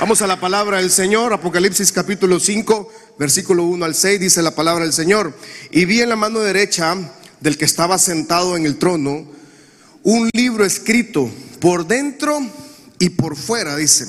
[0.00, 4.54] Vamos a la palabra del Señor, Apocalipsis capítulo 5, versículo 1 al 6, dice la
[4.54, 5.36] palabra del Señor.
[5.70, 6.96] Y vi en la mano derecha
[7.40, 9.26] del que estaba sentado en el trono
[10.02, 12.40] un libro escrito por dentro
[12.98, 14.06] y por fuera, dice.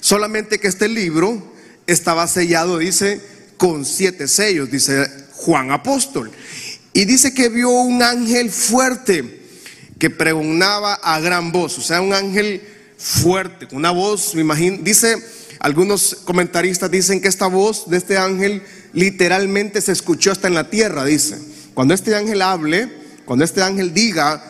[0.00, 1.54] Solamente que este libro
[1.86, 3.22] estaba sellado, dice,
[3.56, 6.32] con siete sellos, dice Juan Apóstol.
[6.92, 9.40] Y dice que vio un ángel fuerte
[9.98, 12.73] que pregonaba a gran voz, o sea, un ángel
[13.04, 15.22] fuerte, con una voz, me imagino, dice,
[15.58, 18.62] algunos comentaristas dicen que esta voz de este ángel
[18.94, 21.38] literalmente se escuchó hasta en la tierra, dice.
[21.74, 22.90] Cuando este ángel hable,
[23.26, 24.42] cuando este ángel diga,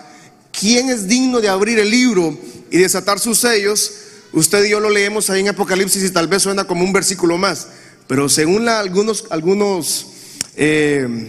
[0.52, 2.38] ¿quién es digno de abrir el libro
[2.70, 3.90] y desatar sus sellos?
[4.32, 7.36] Usted y yo lo leemos ahí en Apocalipsis y tal vez suena como un versículo
[7.36, 7.66] más,
[8.06, 10.06] pero según algunos, algunos
[10.54, 11.28] eh,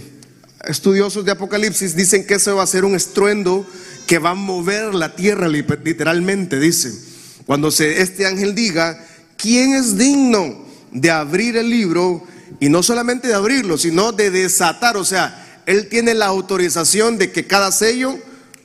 [0.63, 3.65] estudiosos de Apocalipsis dicen que eso va a ser un estruendo
[4.05, 7.14] que va a mover la tierra literalmente, dice.
[7.45, 9.05] Cuando este ángel diga,
[9.37, 12.25] ¿quién es digno de abrir el libro?
[12.59, 14.97] Y no solamente de abrirlo, sino de desatar.
[14.97, 18.17] O sea, él tiene la autorización de que cada sello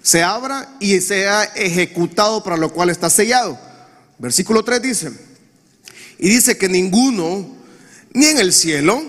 [0.02, 3.58] se abra y sea ejecutado para lo cual está sellado.
[4.18, 5.12] Versículo 3 dice,
[6.18, 7.48] y dice que ninguno,
[8.12, 9.02] ni en el cielo,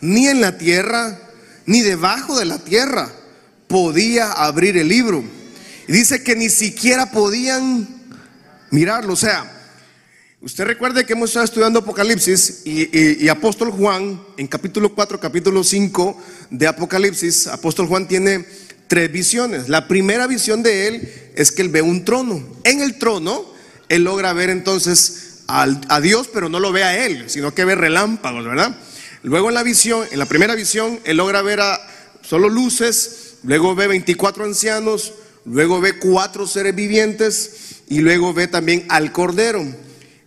[0.00, 1.18] ni en la tierra,
[1.66, 3.12] ni debajo de la tierra,
[3.68, 5.24] podía abrir el libro.
[5.88, 8.01] Y dice que ni siquiera podían
[8.72, 9.12] mirarlo.
[9.12, 9.50] O sea,
[10.40, 16.20] usted recuerde que hemos estado estudiando Apocalipsis y, Apóstol Juan, en capítulo 4, capítulo 5
[16.50, 18.44] de Apocalipsis, Apóstol Juan tiene
[18.88, 19.68] tres visiones.
[19.68, 22.42] La primera visión de él es que él ve un trono.
[22.64, 23.44] En el trono,
[23.88, 27.74] él logra ver entonces a Dios, pero no lo ve a él, sino que ve
[27.74, 28.74] relámpagos, ¿verdad?
[29.22, 31.78] Luego en la visión, en la primera visión, él logra ver a
[32.22, 35.12] solo luces, luego ve 24 ancianos,
[35.44, 39.64] luego ve cuatro seres vivientes y luego ve también al Cordero.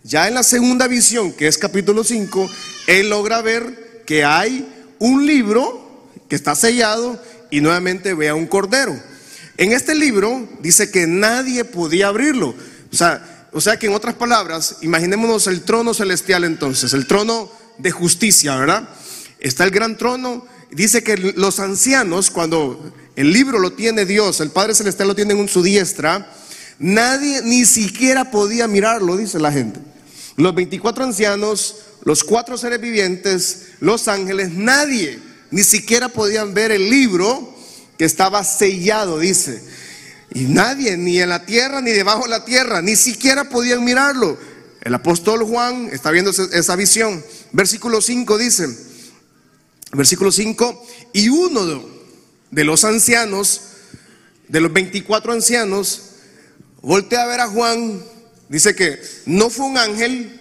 [0.04, 2.48] Ya en la segunda visión, que es capítulo 5,
[2.86, 4.66] él logra ver que hay
[4.98, 8.96] un libro que está sellado y nuevamente ve a un Cordero.
[9.56, 12.54] En este libro dice que nadie podía abrirlo.
[12.92, 17.50] O sea, o sea que en otras palabras, imaginémonos el trono celestial entonces, el trono
[17.78, 18.88] de justicia, ¿verdad?
[19.40, 20.46] Está el gran trono.
[20.70, 25.32] Dice que los ancianos, cuando el libro lo tiene Dios, el Padre Celestial lo tiene
[25.32, 26.30] en su diestra,
[26.78, 29.80] Nadie ni siquiera podía mirarlo, dice la gente.
[30.36, 35.18] Los 24 ancianos, los cuatro seres vivientes, los ángeles, nadie
[35.50, 37.54] ni siquiera podían ver el libro
[37.96, 39.62] que estaba sellado, dice.
[40.34, 44.36] Y nadie, ni en la tierra ni debajo de la tierra, ni siquiera podían mirarlo.
[44.82, 47.24] El apóstol Juan está viendo esa visión.
[47.52, 48.68] Versículo 5 dice,
[49.92, 51.84] versículo 5, y uno
[52.50, 53.62] de los ancianos,
[54.48, 56.05] de los 24 ancianos,
[56.82, 58.02] voltea a ver a Juan,
[58.48, 60.40] dice que no fue un ángel,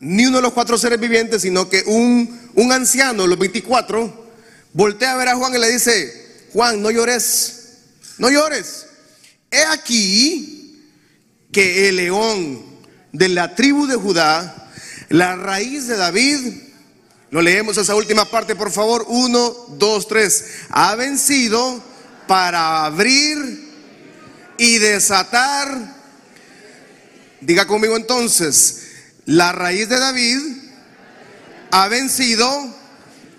[0.00, 4.30] ni uno de los cuatro seres vivientes, sino que un, un anciano, los 24,
[4.72, 7.78] voltea a ver a Juan y le dice, Juan, no llores,
[8.18, 8.86] no llores.
[9.50, 10.86] He aquí
[11.52, 12.64] que el león
[13.12, 14.70] de la tribu de Judá,
[15.08, 16.38] la raíz de David,
[17.30, 21.82] lo leemos esa última parte, por favor, uno, dos, tres, ha vencido
[22.26, 23.59] para abrir
[24.60, 25.96] y desatar.
[27.40, 28.82] Diga conmigo entonces,
[29.24, 30.38] la raíz de David
[31.70, 32.46] ha vencido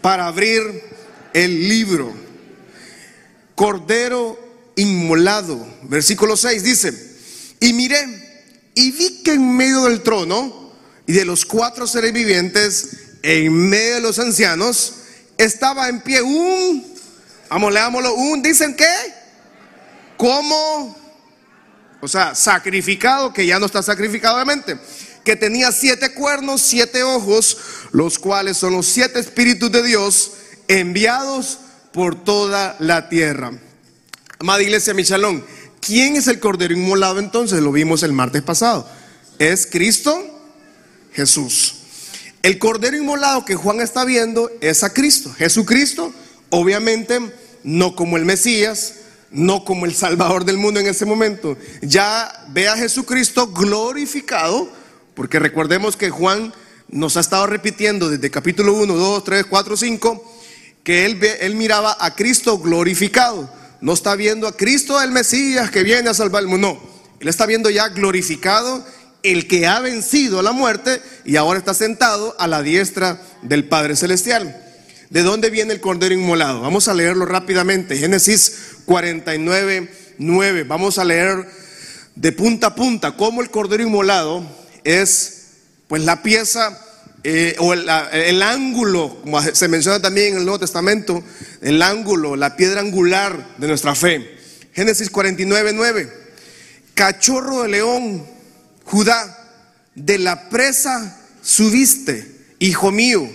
[0.02, 0.84] para abrir
[1.34, 2.12] el libro.
[3.54, 5.64] Cordero inmolado.
[5.84, 7.18] Versículo 6 dice,
[7.60, 10.74] y miré y vi que en medio del trono
[11.06, 14.94] y de los cuatro seres vivientes, en medio de los ancianos,
[15.38, 16.84] estaba en pie un,
[17.48, 18.90] vamos, leámoslo, un, dicen que,
[20.18, 21.01] como
[22.02, 24.78] o sea, sacrificado, que ya no está sacrificado obviamente,
[25.24, 27.58] que tenía siete cuernos, siete ojos,
[27.92, 30.32] los cuales son los siete espíritus de Dios
[30.68, 31.60] enviados
[31.94, 33.52] por toda la tierra.
[34.40, 35.46] Amada iglesia Michalón,
[35.80, 37.62] ¿quién es el cordero inmolado entonces?
[37.62, 38.90] Lo vimos el martes pasado.
[39.38, 40.20] Es Cristo
[41.14, 41.76] Jesús.
[42.42, 45.32] El cordero inmolado que Juan está viendo es a Cristo.
[45.38, 46.12] Jesucristo,
[46.50, 47.20] obviamente,
[47.64, 48.96] no como el Mesías,
[49.32, 51.58] no como el Salvador del mundo en ese momento.
[51.82, 54.70] Ya ve a Jesucristo glorificado,
[55.16, 56.54] porque recordemos que Juan
[56.90, 60.34] nos ha estado repitiendo desde capítulo 1, 2, 3, 4, 5,
[60.84, 63.50] que él, él miraba a Cristo glorificado.
[63.80, 66.74] No está viendo a Cristo el Mesías que viene a salvar el mundo.
[66.74, 66.82] No,
[67.20, 68.86] él está viendo ya glorificado
[69.24, 73.68] el que ha vencido a la muerte y ahora está sentado a la diestra del
[73.68, 74.71] Padre Celestial.
[75.12, 76.62] ¿De dónde viene el cordero inmolado?
[76.62, 77.98] Vamos a leerlo rápidamente.
[77.98, 80.64] Génesis 49, 9.
[80.64, 81.46] Vamos a leer
[82.16, 84.42] de punta a punta cómo el cordero inmolado
[84.86, 85.48] es
[85.90, 86.80] pues la pieza
[87.26, 91.22] eh, o el, el, ángulo, como se menciona también en el Nuevo Testamento,
[91.60, 94.38] el ángulo, la piedra angular de nuestra fe.
[94.72, 96.14] Génesis 49, 9.
[96.94, 98.26] Cachorro de león,
[98.86, 99.52] Judá,
[99.94, 103.30] de la presa subiste, hijo mío,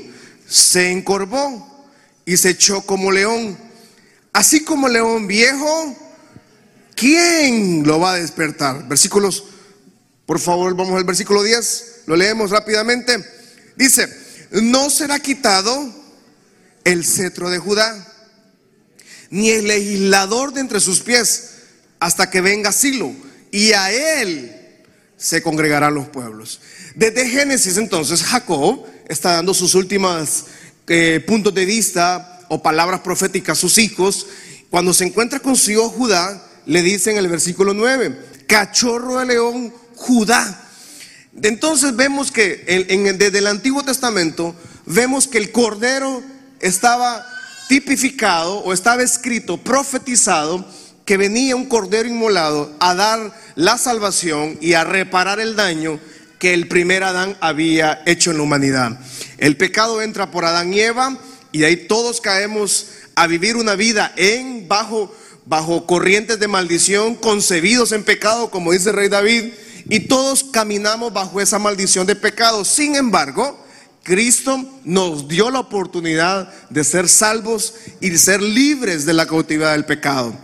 [0.48, 1.87] se encorvó
[2.25, 3.56] y se echó como león.
[4.32, 5.96] Así como león viejo,
[6.94, 8.87] ¿quién lo va a despertar?
[8.88, 9.44] Versículos,
[10.26, 13.25] por favor, vamos al versículo 10, lo leemos rápidamente.
[13.76, 14.08] Dice,
[14.50, 15.94] no será quitado
[16.84, 18.06] el cetro de Judá,
[19.31, 21.50] ni el legislador de entre sus pies,
[21.98, 23.12] hasta que venga Silo,
[23.50, 24.52] y a él
[25.16, 26.60] se congregarán los pueblos.
[26.94, 30.47] Desde Génesis entonces, Jacob está dando sus últimos
[30.88, 34.26] eh, puntos de vista o palabras proféticas a sus hijos.
[34.70, 39.26] Cuando se encuentra con su hijo Judá, le dice en el versículo 9, cachorro de
[39.26, 40.62] león, Judá.
[41.43, 42.64] Entonces vemos que
[43.19, 44.55] desde el Antiguo Testamento,
[44.87, 46.23] vemos que el cordero
[46.61, 47.26] estaba
[47.69, 50.67] tipificado o estaba escrito, profetizado,
[51.05, 56.00] que venía un cordero inmolado a dar la salvación y a reparar el daño
[56.38, 59.00] que el primer Adán había hecho en la humanidad.
[59.38, 61.19] El pecado entra por Adán y Eva
[61.53, 65.15] y ahí todos caemos a vivir una vida en bajo
[65.47, 69.53] bajo corrientes de maldición, concebidos en pecado, como dice el rey David,
[69.88, 72.65] y todos caminamos bajo esa maldición de pecado.
[72.65, 73.65] Sin embargo,
[74.03, 79.73] Cristo nos dio la oportunidad de ser salvos y de ser libres de la cautividad
[79.73, 80.37] del pecado.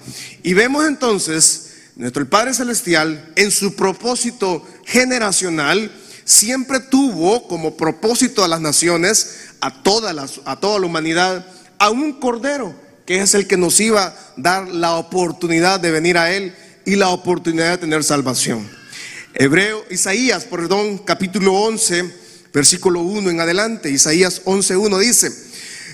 [0.43, 5.91] Y vemos entonces nuestro Padre Celestial en su propósito generacional
[6.25, 11.47] siempre tuvo como propósito a las naciones, a toda, a toda la humanidad,
[11.79, 12.75] a un cordero,
[13.07, 16.55] que es el que nos iba a dar la oportunidad de venir a Él
[16.85, 18.69] y la oportunidad de tener salvación.
[19.35, 22.15] Hebreo, Isaías, perdón, capítulo 11,
[22.53, 25.33] versículo 1 en adelante, Isaías 11.1 dice,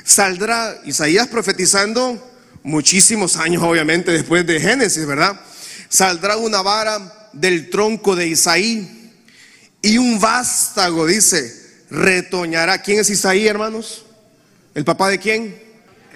[0.05, 2.25] saldrá, Isaías profetizando
[2.65, 5.41] muchísimos años obviamente después de Génesis, ¿verdad?
[5.89, 9.13] Saldrá una vara del tronco de Isaí
[9.83, 12.83] y un vástago, dice, retoñará.
[12.83, 14.05] ¿Quién es Isaí, hermanos?
[14.75, 15.61] ¿El papá de quién?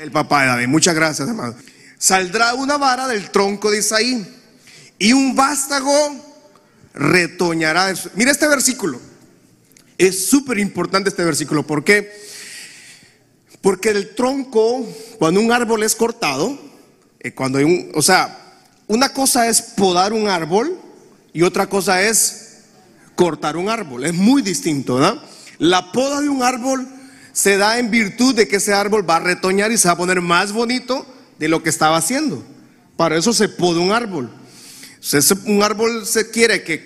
[0.01, 0.69] El papá de David.
[0.69, 1.55] Muchas gracias, hermano.
[1.99, 4.27] Saldrá una vara del tronco de Isaí
[4.99, 5.93] y un vástago
[6.95, 7.95] retoñará.
[8.15, 9.01] Mira este versículo.
[9.99, 11.65] Es súper importante este versículo.
[11.65, 12.11] ¿Por qué?
[13.61, 14.85] Porque el tronco,
[15.19, 16.59] cuando un árbol es cortado,
[17.21, 18.39] eh, cuando hay un, o sea,
[18.89, 20.77] una cosa es podar un árbol
[21.33, 22.59] y otra cosa es
[23.15, 24.05] cortar un árbol.
[24.05, 25.23] Es muy distinto, ¿verdad?
[25.59, 26.87] La poda de un árbol
[27.33, 29.97] se da en virtud de que ese árbol va a retoñar y se va a
[29.97, 31.07] poner más bonito
[31.39, 32.45] de lo que estaba haciendo.
[32.97, 34.31] Para eso se poda un árbol.
[35.01, 36.79] Si un árbol se quiere que,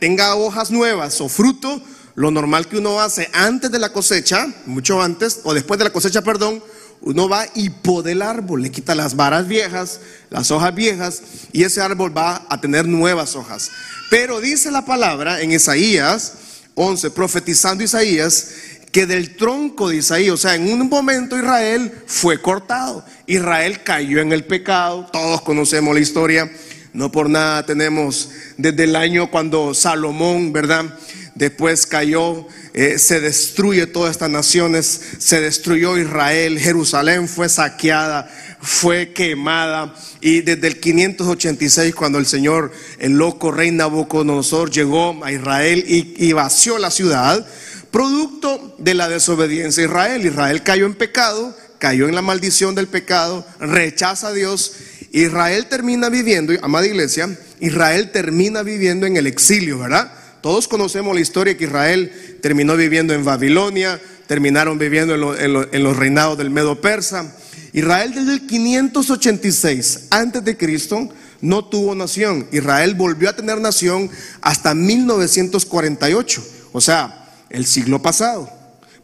[0.00, 1.82] tenga hojas nuevas o fruto,
[2.14, 5.92] lo normal que uno hace antes de la cosecha, mucho antes, o después de la
[5.92, 6.62] cosecha, perdón,
[7.00, 10.00] uno va y poda el árbol, le quita las varas viejas,
[10.30, 13.70] las hojas viejas, y ese árbol va a tener nuevas hojas.
[14.10, 16.34] Pero dice la palabra en Isaías
[16.74, 18.48] 11, profetizando Isaías,
[18.90, 24.20] que del tronco de Isaías, o sea, en un momento Israel fue cortado, Israel cayó
[24.20, 26.50] en el pecado, todos conocemos la historia,
[26.92, 30.86] no por nada tenemos desde el año cuando Salomón, ¿verdad?
[31.34, 32.46] después cayó,
[32.76, 38.28] eh, se destruye todas estas naciones, se destruyó Israel, Jerusalén fue saqueada,
[38.60, 45.30] fue quemada y desde el 586 cuando el Señor, el loco rey Nabucodonosor llegó a
[45.30, 47.46] Israel y, y vació la ciudad,
[47.92, 50.26] producto de la desobediencia de Israel.
[50.26, 54.72] Israel cayó en pecado, cayó en la maldición del pecado, rechaza a Dios.
[55.12, 60.23] Israel termina viviendo, amada iglesia, Israel termina viviendo en el exilio, ¿verdad?
[60.44, 66.36] Todos conocemos la historia que Israel terminó viviendo en Babilonia, terminaron viviendo en, los reinados
[66.36, 67.34] del Medo Persa.
[67.72, 71.08] Israel desde el 586 antes de Cristo
[71.40, 72.46] no tuvo nación.
[72.52, 74.10] Israel volvió a tener nación
[74.42, 78.50] hasta 1948, o sea, el siglo pasado.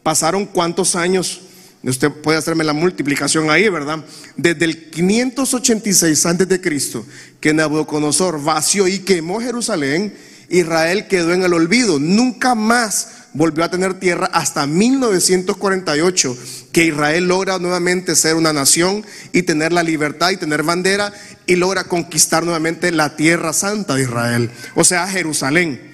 [0.03, 1.41] Pasaron cuántos años,
[1.81, 4.05] usted puede hacerme la multiplicación ahí, ¿verdad?
[4.37, 7.03] Desde el 586 antes de Cristo,
[7.39, 10.13] que Nabucodonosor vació y quemó Jerusalén
[10.51, 11.99] Israel quedó en el olvido.
[11.99, 16.37] Nunca más volvió a tener tierra hasta 1948,
[16.71, 21.13] que Israel logra nuevamente ser una nación y tener la libertad y tener bandera
[21.45, 25.89] y logra conquistar nuevamente la tierra santa de Israel, o sea, Jerusalén.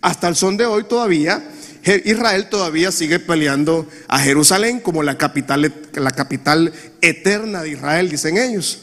[0.00, 1.42] Hasta el son de hoy todavía,
[2.04, 8.36] Israel todavía sigue peleando a Jerusalén como la capital, la capital eterna de Israel, dicen
[8.36, 8.80] ellos.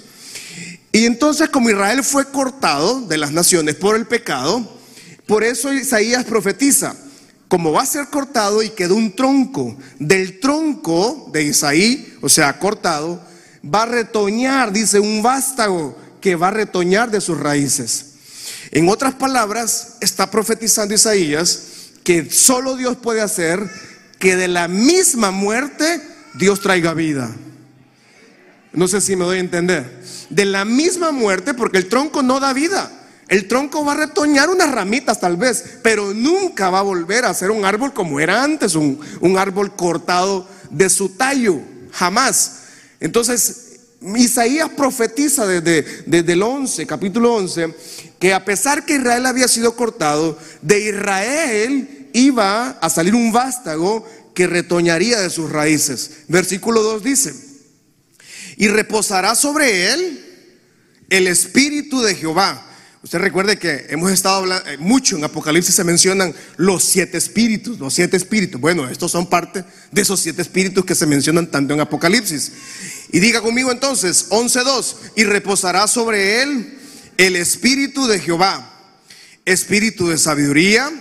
[0.92, 4.81] Y entonces como Israel fue cortado de las naciones por el pecado,
[5.32, 6.94] por eso Isaías profetiza,
[7.48, 9.78] como va a ser cortado y quedó un tronco.
[9.98, 13.26] Del tronco de Isaí, o sea, cortado,
[13.64, 18.08] va a retoñar, dice, un vástago que va a retoñar de sus raíces.
[18.72, 21.62] En otras palabras, está profetizando Isaías
[22.04, 23.72] que solo Dios puede hacer
[24.20, 26.02] que de la misma muerte
[26.34, 27.34] Dios traiga vida.
[28.74, 30.04] No sé si me doy a entender.
[30.30, 32.98] De la misma muerte, porque el tronco no da vida.
[33.32, 37.34] El tronco va a retoñar unas ramitas tal vez, pero nunca va a volver a
[37.34, 39.00] ser un árbol como era antes, un,
[39.38, 41.62] árbol cortado de su tallo.
[41.94, 42.64] Jamás.
[43.00, 43.80] Entonces,
[44.18, 47.74] Isaías profetiza desde, desde, el 11, capítulo 11,
[48.20, 54.06] que a pesar que Israel había sido cortado, de Israel iba a salir un vástago
[54.36, 56.26] que retoñaría de sus raíces.
[56.28, 57.34] Versículo 2 dice,
[58.58, 60.26] y reposará sobre él
[61.10, 62.68] el espíritu de Jehová.
[63.04, 67.80] Usted recuerde que hemos estado hablando eh, mucho en Apocalipsis se mencionan los siete espíritus,
[67.80, 68.62] los siete espíritus.
[68.62, 72.52] Bueno, estos son parte de esos siete espíritus que se mencionan tanto en Apocalipsis.
[73.12, 76.78] Y diga conmigo entonces, 11.2, y reposará sobre él
[77.18, 78.72] el espíritu de Jehová,
[79.46, 80.92] espíritu de sabiduría,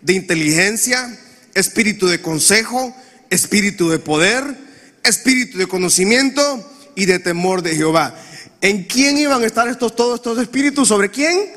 [0.00, 1.18] de inteligencia,
[1.52, 2.96] espíritu de consejo,
[3.28, 4.42] espíritu de poder,
[5.04, 8.16] espíritu de conocimiento y de temor de Jehová.
[8.62, 10.86] ¿En quién iban a estar estos, todos estos espíritus?
[10.86, 11.50] ¿Sobre quién?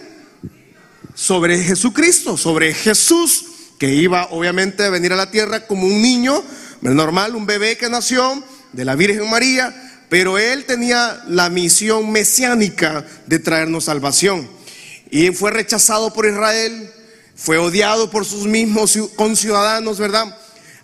[1.13, 3.45] Sobre Jesucristo, sobre Jesús,
[3.77, 6.43] que iba obviamente a venir a la tierra como un niño
[6.81, 8.43] normal, un bebé que nació
[8.74, 14.50] de la Virgen María, pero él tenía la misión mesiánica de traernos salvación.
[15.12, 16.89] Y fue rechazado por Israel,
[17.35, 20.35] fue odiado por sus mismos conciudadanos, ¿verdad?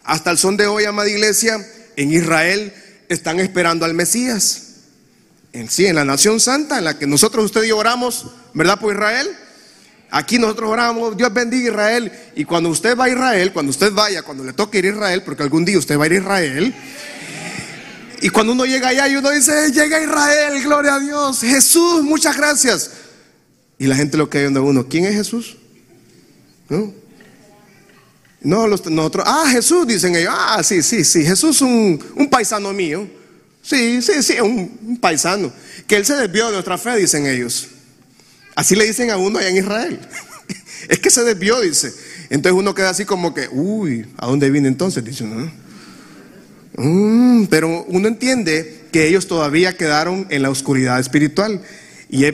[0.04, 2.72] Hasta el son de hoy, amada iglesia, en Israel
[3.10, 4.71] están esperando al Mesías.
[5.54, 8.80] En sí, en la nación santa, en la que nosotros, usted y yo oramos, ¿verdad?
[8.80, 9.28] Por Israel.
[10.10, 12.12] Aquí nosotros oramos, Dios bendiga Israel.
[12.36, 15.24] Y cuando usted va a Israel, cuando usted vaya, cuando le toque ir a Israel,
[15.24, 16.76] porque algún día usted va a ir a Israel.
[18.22, 22.04] Y cuando uno llega allá y uno dice, llega a Israel, gloria a Dios, Jesús,
[22.04, 22.92] muchas gracias.
[23.78, 25.58] Y la gente lo que hay donde uno, ¿quién es Jesús?
[26.70, 26.94] ¿No?
[28.42, 32.72] No, los, nosotros, ah, Jesús, dicen ellos, ah, sí, sí, sí, Jesús es un paisano
[32.74, 33.21] mío.
[33.62, 35.52] Sí, sí, sí, un, un, paisano.
[35.88, 37.68] Que él se desvió de nuestra fe, dicen ellos.
[38.56, 40.00] Así le dicen a uno allá en Israel.
[40.90, 41.94] es que se desvió, dice.
[42.30, 45.04] Entonces uno queda así como que, uy, ¿a dónde viene entonces?
[45.04, 45.52] Dice, ¿no?
[46.78, 51.62] Mm, pero uno entiende que ellos todavía quedaron en la oscuridad espiritual.
[52.14, 52.26] Y,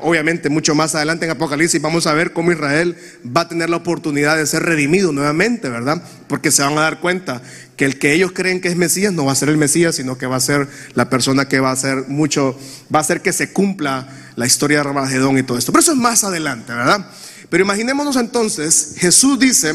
[0.00, 3.76] obviamente mucho más adelante en Apocalipsis vamos a ver cómo Israel va a tener la
[3.76, 6.02] oportunidad de ser redimido nuevamente, ¿verdad?
[6.26, 7.40] Porque se van a dar cuenta
[7.80, 10.18] que el que ellos creen que es Mesías no va a ser el Mesías, sino
[10.18, 12.54] que va a ser la persona que va a hacer mucho,
[12.94, 14.06] va a hacer que se cumpla
[14.36, 15.72] la historia de Ramagedón y todo esto.
[15.72, 17.10] Pero eso es más adelante, ¿verdad?
[17.48, 19.72] Pero imaginémonos entonces, Jesús dice,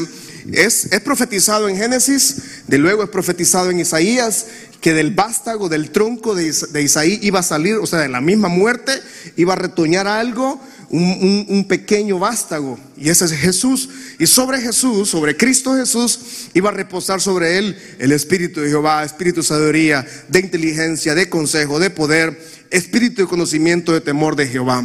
[0.52, 4.46] es, es profetizado en Génesis, de luego es profetizado en Isaías,
[4.80, 6.46] que del vástago, del tronco de,
[6.80, 8.92] Isaí iba a salir, o sea, de la misma muerte,
[9.34, 10.60] iba a retoñar algo,
[10.90, 13.88] un, pequeño vástago, y ese es Jesús.
[14.18, 19.04] Y sobre Jesús, sobre Cristo Jesús, iba a reposar sobre él el Espíritu de Jehová,
[19.04, 22.40] Espíritu de sabiduría, de inteligencia, de consejo, de poder,
[22.70, 24.84] Espíritu de conocimiento, de temor de Jehová.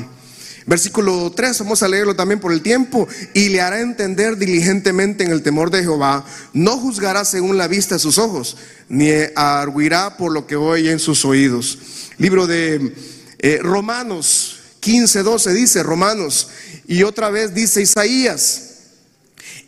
[0.66, 3.08] Versículo 3, vamos a leerlo también por el tiempo.
[3.34, 6.26] Y le hará entender diligentemente en el temor de Jehová.
[6.54, 11.00] No juzgará según la vista de sus ojos, ni arguirá por lo que oye en
[11.00, 11.80] sus oídos.
[12.18, 12.94] Libro de
[13.40, 16.50] eh, Romanos 15, 12 dice, Romanos.
[16.88, 18.72] Y otra vez dice Isaías,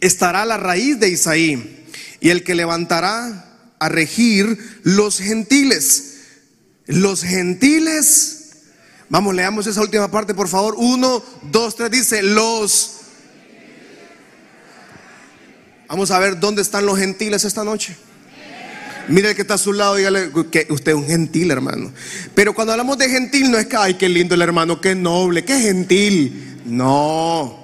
[0.01, 1.86] estará la raíz de Isaí
[2.20, 6.10] y el que levantará a regir los gentiles.
[6.86, 8.43] Los gentiles
[9.13, 10.74] Vamos, leamos esa última parte, por favor.
[10.75, 13.01] Uno, dos, tres, dice, los...
[15.88, 17.96] Vamos a ver dónde están los gentiles esta noche.
[19.10, 21.91] Mire el que está a su lado, dígale que usted es un gentil, hermano.
[22.33, 25.43] Pero cuando hablamos de gentil, no es que, ay, qué lindo el hermano, qué noble,
[25.43, 26.62] qué gentil.
[26.65, 27.63] No.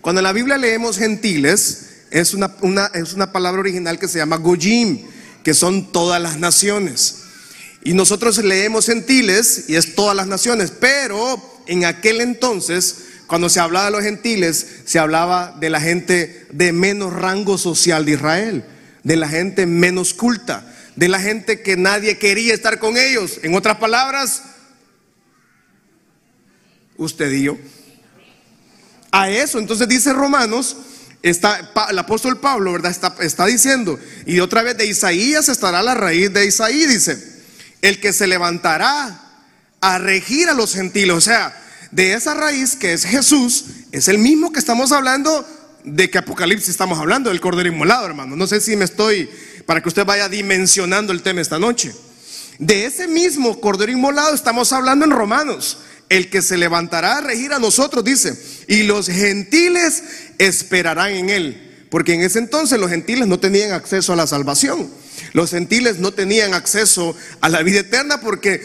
[0.00, 2.50] Cuando en la Biblia leemos gentiles, es una,
[2.94, 5.00] es una palabra original que se llama Gojim,
[5.42, 7.22] que son todas las naciones.
[7.82, 13.60] Y nosotros leemos gentiles y es todas las naciones, pero en aquel entonces, cuando se
[13.60, 18.64] hablaba de los gentiles, se hablaba de la gente de menos rango social de Israel,
[19.06, 23.38] de la gente menos culta, de la gente que nadie quería estar con ellos.
[23.44, 24.42] En otras palabras,
[26.96, 27.56] usted y yo.
[29.12, 30.76] A eso, entonces dice Romanos,
[31.22, 32.90] está, el apóstol Pablo, ¿verdad?
[33.20, 33.96] Está, diciendo,
[34.26, 37.36] y otra vez de Isaías estará la raíz de Isaí, dice
[37.82, 39.22] el que se levantará
[39.80, 41.14] a regir a los gentiles.
[41.14, 41.56] O sea,
[41.92, 45.46] de esa raíz que es Jesús, es el mismo que estamos hablando
[45.86, 48.36] de qué Apocalipsis estamos hablando, del Cordero Inmolado, hermano.
[48.36, 49.30] No sé si me estoy,
[49.64, 51.94] para que usted vaya dimensionando el tema esta noche.
[52.58, 55.78] De ese mismo Cordero Inmolado estamos hablando en Romanos.
[56.08, 58.36] El que se levantará a regir a nosotros, dice,
[58.68, 60.02] y los gentiles
[60.38, 61.86] esperarán en él.
[61.90, 64.90] Porque en ese entonces los gentiles no tenían acceso a la salvación.
[65.32, 68.60] Los gentiles no tenían acceso a la vida eterna porque,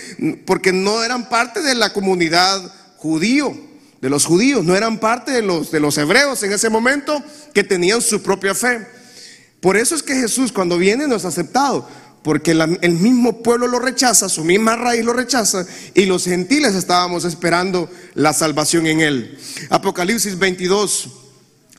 [0.45, 3.55] porque no eran parte de la comunidad judío,
[4.01, 7.63] de los judíos, no eran parte de los, de los hebreos en ese momento que
[7.63, 8.86] tenían su propia fe.
[9.60, 11.88] Por eso es que Jesús cuando viene no es aceptado,
[12.24, 17.25] porque el mismo pueblo lo rechaza, su misma raíz lo rechaza, y los gentiles estábamos
[17.25, 19.39] esperando la salvación en él.
[19.70, 21.10] Apocalipsis 22,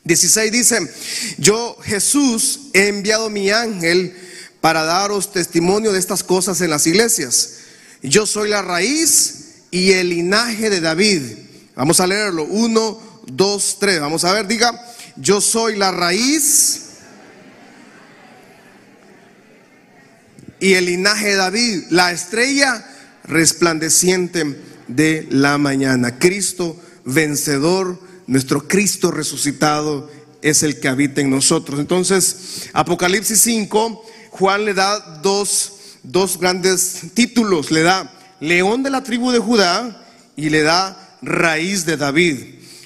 [0.04, 0.78] 16 dice,
[1.38, 4.16] yo Jesús he enviado mi ángel
[4.60, 7.58] para daros testimonio de estas cosas en las iglesias.
[8.02, 11.22] Yo soy la raíz y el linaje de David.
[11.74, 12.44] Vamos a leerlo.
[12.44, 14.00] Uno, dos, tres.
[14.00, 14.72] Vamos a ver, diga,
[15.16, 16.88] yo soy la raíz
[20.60, 22.86] y el linaje de David, la estrella
[23.24, 26.18] resplandeciente de la mañana.
[26.18, 30.10] Cristo vencedor nuestro Cristo resucitado
[30.40, 31.80] es el que habita en nosotros.
[31.80, 37.70] Entonces, Apocalipsis 5, Juan le da dos, dos grandes títulos.
[37.70, 40.04] Le da león de la tribu de Judá
[40.36, 42.36] y le da raíz de David.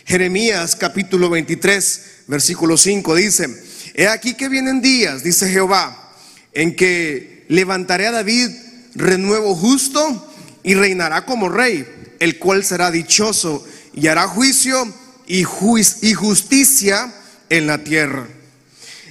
[0.05, 3.49] Jeremías capítulo 23, versículo 5 dice,
[3.95, 6.12] He aquí que vienen días, dice Jehová,
[6.52, 8.50] en que levantaré a David
[8.95, 11.87] renuevo justo y reinará como rey,
[12.21, 14.93] el cual será dichoso y hará juicio
[15.26, 17.12] y, justicia
[17.49, 18.28] en la tierra.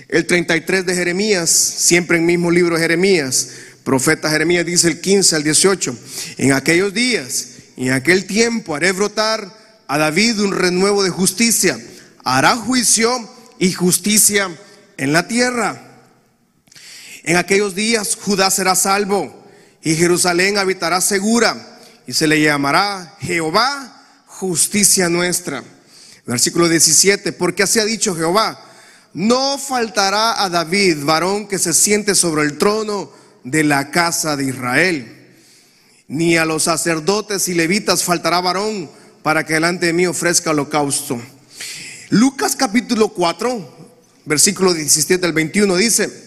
[0.08, 3.50] El 33 de Jeremías, siempre en el mismo libro de Jeremías,
[3.84, 5.98] profeta Jeremías dice el 15 al 18,
[6.38, 9.52] en aquellos días y en aquel tiempo haré brotar
[9.88, 11.78] a David un renuevo de justicia,
[12.24, 13.30] hará juicio
[13.60, 14.50] y justicia
[14.98, 15.82] en la tierra.
[17.24, 19.46] En aquellos días Judá será salvo
[19.82, 23.92] y Jerusalén habitará segura y se le llamará Jehová
[24.28, 25.64] justicia nuestra.
[26.26, 28.60] Versículo 17, porque así ha dicho Jehová,
[29.14, 33.12] no faltará a David varón que se siente sobre el trono
[33.44, 35.15] de la casa de Israel,
[36.08, 38.90] ni a los sacerdotes y levitas faltará varón
[39.24, 41.20] para que delante de mí ofrezca holocausto.
[42.10, 43.90] Lucas capítulo 4,
[44.26, 46.26] versículo 17 al 21 dice,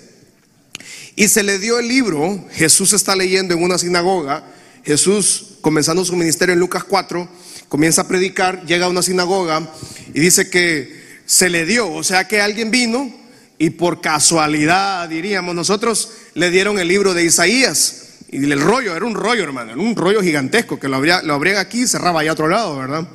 [1.14, 4.44] y se le dio el libro, Jesús está leyendo en una sinagoga,
[4.84, 7.28] Jesús comenzando su ministerio en Lucas 4,
[7.68, 9.72] comienza a predicar, llega a una sinagoga
[10.14, 13.12] y dice que se le dio, o sea que alguien vino
[13.58, 18.07] y por casualidad, diríamos nosotros, le dieron el libro de Isaías.
[18.30, 21.34] Y el rollo, era un rollo, hermano, era un rollo gigantesco que lo, abría, lo
[21.34, 23.08] abrían aquí y cerraba allá a otro lado, ¿verdad?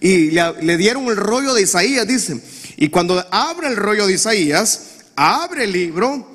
[0.00, 2.40] Y le, le dieron el rollo de Isaías, dice.
[2.76, 4.80] Y cuando abre el rollo de Isaías,
[5.16, 6.30] abre el libro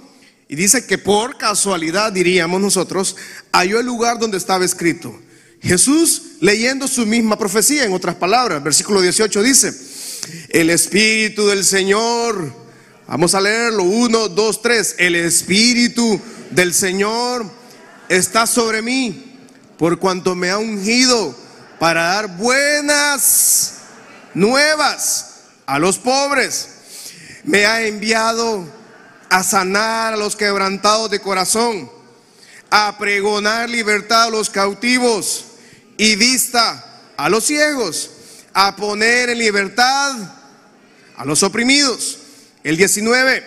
[0.50, 3.16] y dice que por casualidad, diríamos nosotros,
[3.54, 5.18] halló el lugar donde estaba escrito.
[5.62, 9.74] Jesús leyendo su misma profecía, en otras palabras, versículo 18 dice,
[10.50, 12.54] el Espíritu del Señor,
[13.08, 16.20] vamos a leerlo, uno, dos, tres, el Espíritu
[16.52, 17.59] del Señor
[18.10, 19.38] está sobre mí,
[19.78, 21.36] por cuanto me ha ungido
[21.80, 23.76] para dar buenas
[24.34, 26.70] nuevas a los pobres.
[27.44, 28.66] Me ha enviado
[29.30, 31.90] a sanar a los quebrantados de corazón,
[32.70, 35.46] a pregonar libertad a los cautivos
[35.98, 38.12] y vista a los ciegos,
[38.54, 40.16] a poner en libertad
[41.16, 42.18] a los oprimidos.
[42.64, 43.44] El 19,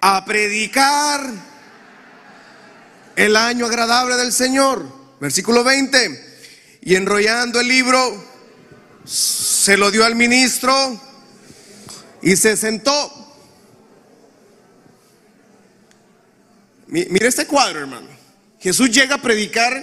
[0.00, 1.47] a predicar
[3.18, 4.86] el año agradable del Señor.
[5.20, 6.38] Versículo 20,
[6.82, 7.98] y enrollando el libro,
[9.04, 10.72] se lo dio al ministro
[12.22, 13.34] y se sentó.
[16.86, 18.06] Mire este cuadro, hermano.
[18.60, 19.74] Jesús llega a predicar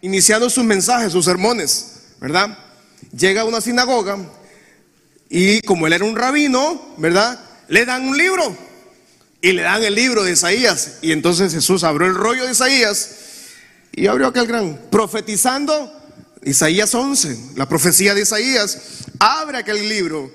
[0.00, 2.58] iniciando sus mensajes, sus sermones, ¿verdad?
[3.16, 4.18] Llega a una sinagoga
[5.30, 7.38] y como él era un rabino, ¿verdad?
[7.68, 8.65] Le dan un libro
[9.40, 10.98] y le dan el libro de Isaías.
[11.02, 13.10] Y entonces Jesús abrió el rollo de Isaías
[13.92, 15.92] y abrió aquel gran, profetizando
[16.42, 18.78] Isaías 11, la profecía de Isaías,
[19.18, 20.30] abre aquel libro.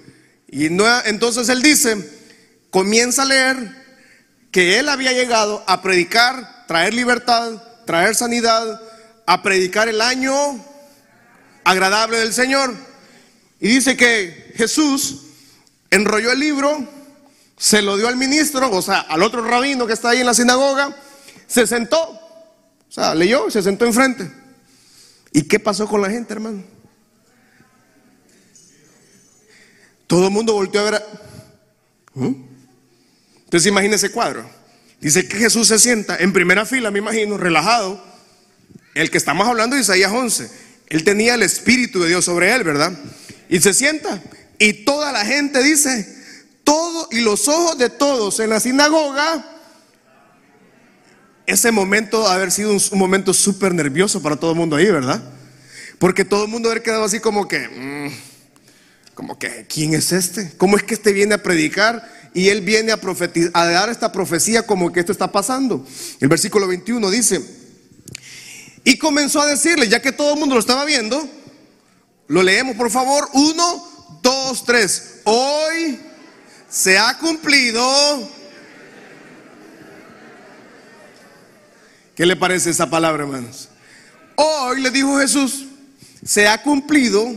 [0.49, 2.09] Y entonces él dice,
[2.69, 3.81] comienza a leer
[4.51, 8.81] que él había llegado a predicar, traer libertad, traer sanidad,
[9.25, 10.33] a predicar el año
[11.63, 12.75] agradable del Señor.
[13.59, 15.21] Y dice que Jesús
[15.89, 16.85] enrolló el libro,
[17.61, 20.33] se lo dio al ministro, o sea, al otro rabino que está ahí en la
[20.33, 20.97] sinagoga,
[21.45, 24.31] se sentó, o sea, leyó se sentó enfrente.
[25.31, 26.63] ¿Y qué pasó con la gente, hermano?
[30.07, 31.05] Todo el mundo volteó a ver
[32.15, 32.33] ¿Mm?
[33.43, 34.49] Entonces imagínese ese cuadro.
[34.99, 38.03] Dice que Jesús se sienta en primera fila, me imagino, relajado.
[38.95, 40.49] El que estamos hablando de Isaías 11.
[40.87, 42.91] Él tenía el Espíritu de Dios sobre él, ¿verdad?
[43.49, 44.19] Y se sienta.
[44.57, 46.20] Y toda la gente dice,
[47.11, 49.45] y los ojos de todos en la sinagoga.
[51.45, 55.21] Ese momento ha haber sido un, momento súper nervioso para todo el mundo ahí, ¿verdad?
[55.99, 60.53] Porque todo el mundo haber quedado así como que, mm, como que, ¿quién es este?
[60.57, 62.21] ¿Cómo es que este viene a predicar?
[62.33, 62.99] y él viene a,
[63.53, 65.85] a dar esta profecía como que esto está pasando.
[66.21, 67.41] El versículo 21 dice,
[68.85, 71.27] y comenzó a decirle, ya que todo el mundo lo estaba viendo,
[72.27, 75.99] lo leemos por favor, uno, dos, tres, hoy
[76.71, 78.31] se ha cumplido.
[82.15, 83.69] ¿Qué le parece esa palabra, hermanos?
[84.35, 85.65] Hoy le dijo Jesús,
[86.23, 87.31] se ha cumplido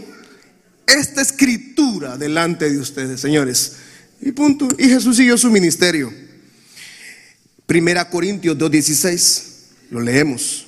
[0.87, 3.77] esta escritura delante de ustedes, señores.
[4.21, 4.69] Y punto.
[4.79, 6.13] Y Jesús siguió su ministerio.
[7.67, 9.43] Primera Corintios 2.16.
[9.91, 10.67] Lo leemos.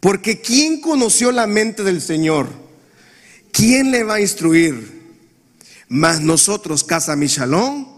[0.00, 2.48] Porque ¿quién conoció la mente del Señor?
[3.52, 5.00] ¿Quién le va a instruir?
[5.88, 7.89] Mas nosotros, Casa Michalón,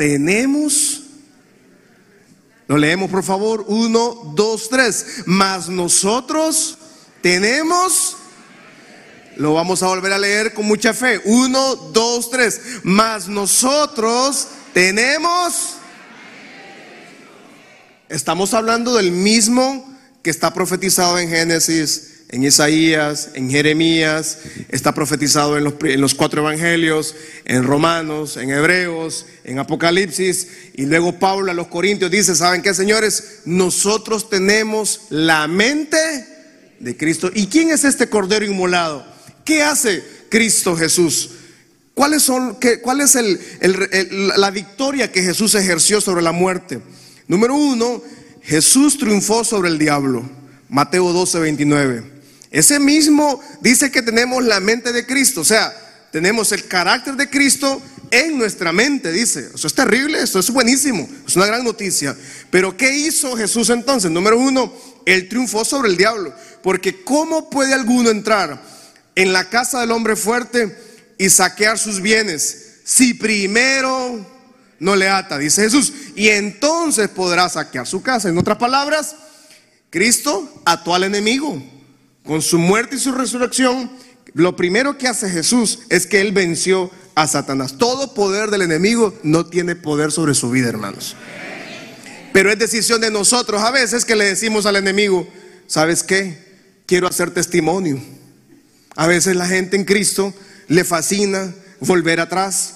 [0.00, 1.02] tenemos...
[2.66, 3.66] Lo leemos por favor.
[3.68, 5.24] Uno, dos, tres.
[5.26, 6.78] Mas nosotros
[7.20, 8.16] tenemos
[9.36, 11.20] lo vamos a volver a leer con mucha fe.
[11.26, 12.60] Uno, dos, tres.
[12.82, 15.74] Mas nosotros tenemos...
[18.08, 19.86] Estamos hablando del mismo
[20.22, 24.38] que está profetizado en Génesis, en Isaías, en Jeremías,
[24.68, 31.50] está profetizado en los, cuatro evangelios, en Romanos, en Hebreos, en Apocalipsis, y luego Pablo
[31.50, 33.40] a los Corintios dice, ¿saben qué, señores?
[33.46, 35.98] Nosotros tenemos la mente
[36.78, 37.30] de Cristo.
[37.34, 39.04] ¿Y quién es este Cordero inmolado?
[39.44, 41.30] ¿Qué hace Cristo Jesús?
[41.94, 43.18] ¿Cuáles son, qué, ¿Cuál es
[44.36, 46.80] la victoria que Jesús ejerció sobre la muerte?
[47.26, 48.00] Número uno,
[48.40, 50.22] Jesús triunfó sobre el diablo.
[50.68, 52.19] Mateo 12, 29.
[52.50, 55.72] Ese mismo dice que tenemos la mente de Cristo, o sea,
[56.10, 59.50] tenemos el carácter de Cristo en nuestra mente, dice.
[59.54, 62.16] Eso es terrible, eso es buenísimo, es una gran noticia.
[62.50, 64.10] Pero ¿qué hizo Jesús entonces?
[64.10, 64.72] Número uno,
[65.06, 66.34] él triunfó sobre el diablo.
[66.62, 68.60] Porque ¿cómo puede alguno entrar
[69.14, 70.76] en la casa del hombre fuerte
[71.18, 74.26] y saquear sus bienes, si primero
[74.78, 78.28] no le ata, dice Jesús, y entonces podrá saquear su casa.
[78.28, 79.14] En otras palabras,
[79.90, 81.62] Cristo ató al enemigo
[82.30, 83.90] con su muerte y su resurrección.
[84.34, 87.76] Lo primero que hace Jesús es que Él venció a Satanás.
[87.76, 91.16] Todo poder del enemigo no tiene poder sobre su vida, hermanos.
[92.32, 95.26] Pero es decisión de nosotros a veces que le decimos al enemigo,
[95.66, 96.38] ¿sabes qué?
[96.86, 98.00] Quiero hacer testimonio
[98.94, 100.32] a veces la gente en Cristo
[100.68, 102.74] le fascina volver atrás.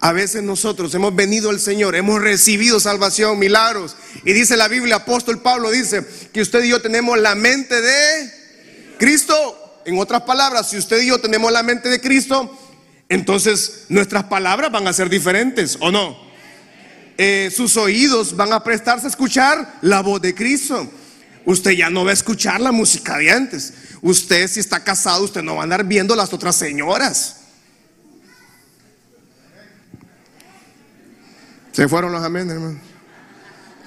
[0.00, 3.96] A veces nosotros hemos venido al Señor, hemos recibido salvación, milagros.
[4.24, 8.41] Y dice la Biblia, apóstol Pablo dice que usted y yo tenemos la mente de
[9.02, 9.80] Cristo.
[9.84, 12.56] En otras palabras, si usted y yo tenemos la mente de Cristo,
[13.08, 16.16] entonces nuestras palabras van a ser diferentes, ¿o no?
[17.18, 20.88] Eh, sus oídos van a prestarse a escuchar la voz de Cristo.
[21.44, 23.74] Usted ya no va a escuchar la música de antes.
[24.02, 27.40] Usted si está casado, usted no va a andar viendo las otras señoras.
[31.72, 32.80] Se fueron los amenes, hermano.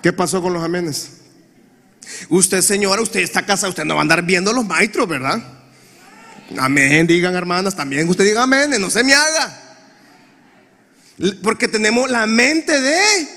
[0.03, 1.24] ¿Qué pasó con los amenes?
[2.29, 5.41] Usted, señora, usted está casado, usted no va a andar viendo los maestros, ¿verdad?
[6.57, 9.61] Amén, digan hermanas, también usted diga amén, no se me haga.
[11.41, 13.27] Porque tenemos la mente de...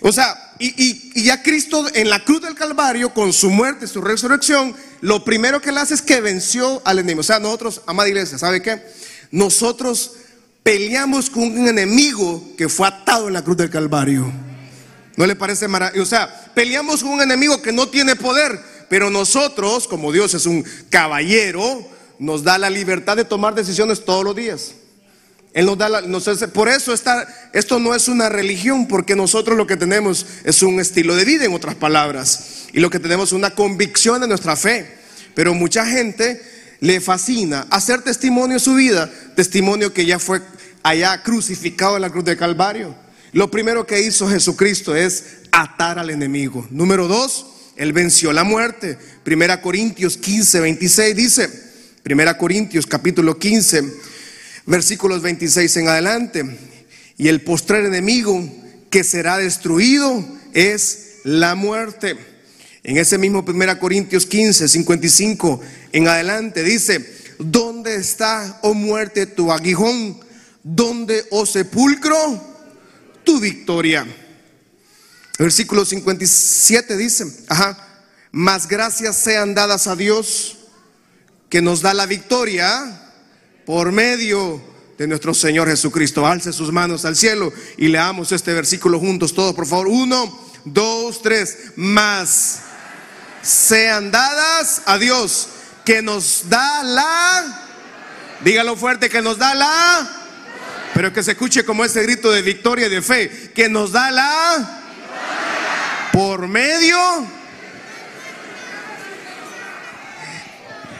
[0.00, 4.74] O sea, y, ya Cristo en la cruz del Calvario, con su muerte, su resurrección,
[5.00, 7.20] lo primero que él hace es que venció al enemigo.
[7.20, 8.82] O sea, nosotros, amada iglesia, ¿sabe qué?
[9.30, 10.12] Nosotros
[10.62, 14.30] peleamos con un enemigo que fue atado en la cruz del Calvario.
[15.18, 16.04] ¿No le parece maravilloso?
[16.04, 18.56] O sea, peleamos con un enemigo que no tiene poder,
[18.88, 21.84] pero nosotros, como Dios es un caballero,
[22.20, 24.74] nos da la libertad de tomar decisiones todos los días.
[25.54, 30.24] Él nos da por eso esto no es una religión, porque nosotros lo que tenemos
[30.44, 34.20] es un estilo de vida, en otras palabras, y lo que tenemos es una convicción
[34.20, 34.98] de nuestra fe.
[35.34, 36.40] Pero mucha gente
[36.78, 40.42] le fascina hacer testimonio de su vida, testimonio que ya fue
[40.84, 43.07] allá crucificado en la cruz de Calvario.
[43.32, 46.66] Lo primero que hizo Jesucristo es atar al enemigo.
[46.70, 48.98] Número dos, él venció la muerte.
[49.22, 51.50] Primera Corintios 15, 26 dice,
[52.02, 53.84] Primera Corintios capítulo 15
[54.66, 56.58] versículos 26 en adelante.
[57.16, 58.42] Y el postrer enemigo
[58.90, 62.16] que será destruido es la muerte.
[62.82, 65.60] En ese mismo 1 Corintios 15, 55
[65.92, 67.04] en adelante dice,
[67.38, 70.28] ¿dónde está, oh muerte, tu aguijón?
[70.62, 72.47] donde, o sepulcro,
[73.28, 74.06] tu victoria.
[75.38, 77.76] Versículo 57 dice, ajá,
[78.32, 80.56] más gracias sean dadas a Dios
[81.50, 83.12] que nos da la victoria
[83.66, 84.62] por medio
[84.96, 86.26] de nuestro Señor Jesucristo.
[86.26, 89.88] Alce sus manos al cielo y leamos este versículo juntos todos, por favor.
[89.88, 92.60] Uno, dos, tres, más
[93.42, 95.48] sean dadas a Dios
[95.84, 97.68] que nos da la,
[98.40, 100.27] dígalo fuerte, que nos da la,
[100.94, 104.10] pero que se escuche como ese grito de victoria y de fe, que nos da
[104.10, 104.82] la,
[106.12, 106.98] por medio,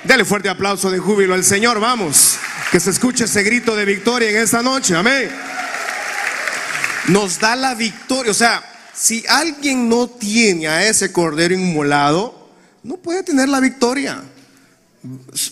[0.05, 2.38] dale fuerte aplauso de júbilo al Señor, vamos.
[2.70, 4.94] Que se escuche ese grito de victoria en esta noche.
[4.94, 5.31] Amén.
[7.09, 8.31] Nos da la victoria.
[8.31, 8.62] O sea,
[8.94, 12.51] si alguien no tiene a ese cordero inmolado,
[12.83, 14.22] no puede tener la victoria.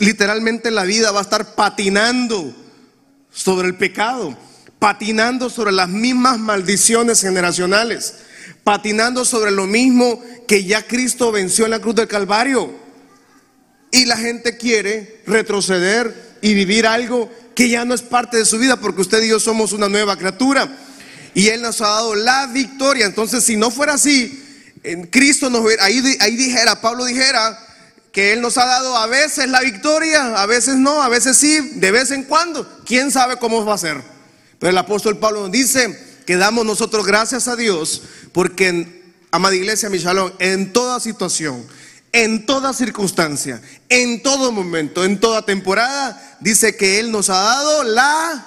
[0.00, 2.54] Literalmente la vida va a estar patinando
[3.36, 4.34] sobre el pecado,
[4.78, 8.14] patinando sobre las mismas maldiciones generacionales,
[8.64, 12.72] patinando sobre lo mismo que ya Cristo venció en la cruz del Calvario.
[13.90, 18.58] Y la gente quiere retroceder y vivir algo que ya no es parte de su
[18.58, 20.74] vida porque usted y yo somos una nueva criatura.
[21.34, 23.04] Y Él nos ha dado la victoria.
[23.04, 24.42] Entonces, si no fuera así,
[24.82, 27.65] en Cristo nos ahí, ahí dijera, Pablo dijera
[28.16, 31.72] que Él nos ha dado a veces la victoria, a veces no, a veces sí,
[31.74, 32.66] de vez en cuando.
[32.86, 34.02] ¿Quién sabe cómo va a ser?
[34.58, 38.00] Pero el apóstol Pablo nos dice que damos nosotros gracias a Dios
[38.32, 41.62] porque, amada iglesia, mi shalom, en toda situación,
[42.10, 47.84] en toda circunstancia, en todo momento, en toda temporada, dice que Él nos ha dado
[47.84, 48.46] la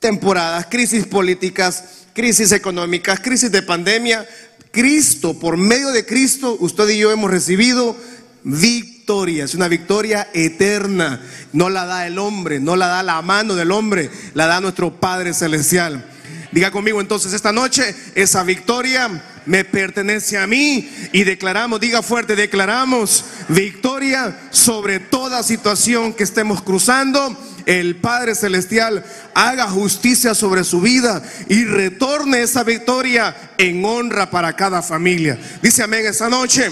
[0.00, 4.26] temporada, crisis políticas, crisis económicas, crisis de pandemia.
[4.72, 7.94] Cristo, por medio de Cristo, usted y yo hemos recibido
[8.42, 9.44] victoria.
[9.44, 11.20] Es una victoria eterna.
[11.52, 14.98] No la da el hombre, no la da la mano del hombre, la da nuestro
[14.98, 16.06] Padre Celestial.
[16.52, 22.34] Diga conmigo entonces esta noche, esa victoria me pertenece a mí y declaramos, diga fuerte,
[22.34, 27.36] declaramos victoria sobre toda situación que estemos cruzando.
[27.66, 34.54] El Padre Celestial haga justicia sobre su vida y retorne esa victoria en honra para
[34.56, 35.38] cada familia.
[35.62, 36.70] Dice amén esta noche.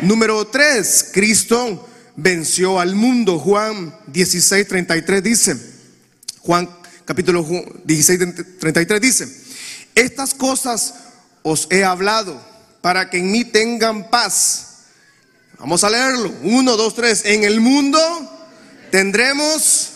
[0.00, 3.38] Número 3, Cristo venció al mundo.
[3.38, 5.56] Juan 16, 33 dice,
[6.40, 6.68] Juan
[7.04, 7.46] capítulo
[7.84, 9.28] 16, 33 dice,
[9.94, 10.94] estas cosas
[11.42, 12.40] os he hablado
[12.80, 14.64] para que en mí tengan paz.
[15.58, 16.32] Vamos a leerlo.
[16.42, 17.22] Uno, dos, tres.
[17.24, 17.98] En el mundo
[18.90, 19.90] tendremos,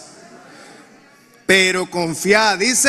[1.53, 2.89] pero confiad, dice.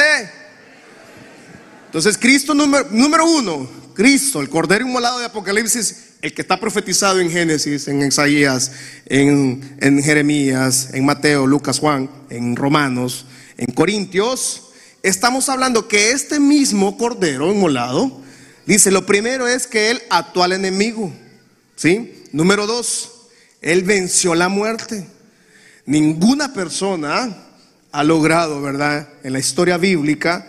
[1.88, 7.30] Entonces, Cristo número, uno, Cristo, el Cordero Inmolado de Apocalipsis, el que está profetizado en
[7.30, 8.72] Génesis, en Isaías,
[9.06, 13.26] en, en Jeremías, en Mateo, Lucas, Juan, en Romanos,
[13.58, 14.70] en Corintios,
[15.02, 18.22] estamos hablando que este mismo Cordero Inmolado,
[18.66, 21.12] dice, lo primero es que él actuó al enemigo,
[21.76, 22.24] ¿sí?
[22.32, 23.12] Número dos,
[23.60, 25.06] él venció la muerte.
[25.86, 27.43] Ninguna persona
[27.94, 29.08] ha logrado, ¿verdad?
[29.24, 30.48] En la historia bíblica,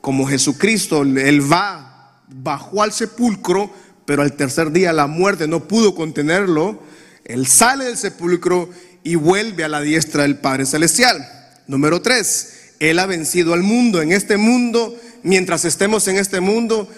[0.00, 3.70] como Jesucristo, él va, bajó al sepulcro,
[4.06, 6.80] pero al tercer día la muerte no pudo contenerlo.
[7.24, 8.70] Él sale del sepulcro
[9.02, 11.18] y vuelve a la diestra del Padre Celestial.
[11.66, 14.00] Número tres, Él ha vencido al mundo.
[14.00, 16.88] En este mundo, mientras estemos en este mundo,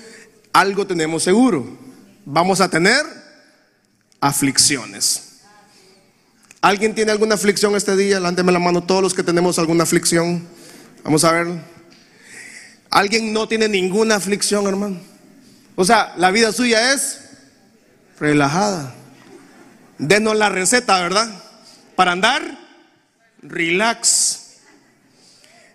[0.53, 1.67] algo tenemos seguro.
[2.27, 3.03] Vamos a tener
[4.21, 5.30] aflicciones.
[6.63, 8.21] ¿Alguien tiene alguna aflicción este día?
[8.21, 10.47] Lánteme la mano todos los que tenemos alguna aflicción.
[11.03, 11.49] Vamos a ver.
[12.91, 15.01] ¿Alguien no tiene ninguna aflicción, hermano?
[15.75, 17.21] O sea, la vida suya es
[18.19, 18.95] relajada.
[19.97, 21.31] Denos la receta, ¿verdad?
[21.97, 22.43] Para andar
[23.41, 24.57] relax.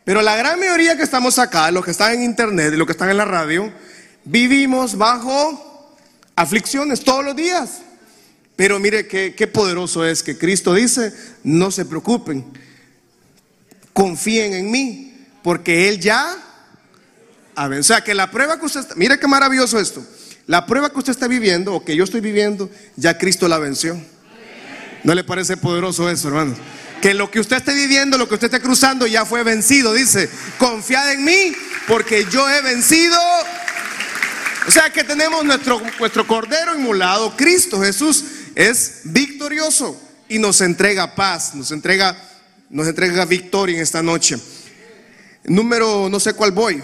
[0.04, 2.92] Pero la gran mayoría que estamos acá, los que están en internet y los que
[2.92, 3.74] están en la radio,
[4.24, 5.98] vivimos bajo
[6.36, 7.82] aflicciones todos los días.
[8.56, 11.14] Pero mire qué, poderoso es que Cristo dice,
[11.44, 12.46] no se preocupen,
[13.92, 16.38] confíen en mí, porque Él ya...
[17.58, 18.82] O sea, que la prueba que usted...
[18.82, 20.06] Está, mire qué maravilloso esto.
[20.48, 24.00] La prueba que usted está viviendo o que yo estoy viviendo, ya Cristo la venció.
[25.04, 26.58] ¿No le parece poderoso eso, hermanos?
[27.02, 29.94] que lo que usted esté viviendo, lo que usted esté cruzando ya fue vencido.
[29.94, 31.56] Dice, confiad en mí
[31.88, 33.20] porque yo he vencido.
[34.68, 38.24] O sea que tenemos nuestro, nuestro Cordero inmolado, Cristo Jesús
[38.56, 42.18] es victorioso y nos entrega paz, nos entrega,
[42.70, 44.38] nos entrega victoria en esta noche.
[45.44, 46.82] Número, no sé cuál voy.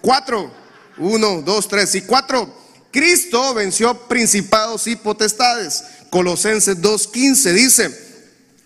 [0.00, 0.52] Cuatro.
[0.98, 2.54] Uno, dos, tres y cuatro.
[2.90, 5.84] Cristo venció principados y potestades.
[6.10, 8.10] Colosenses 2.15 dice,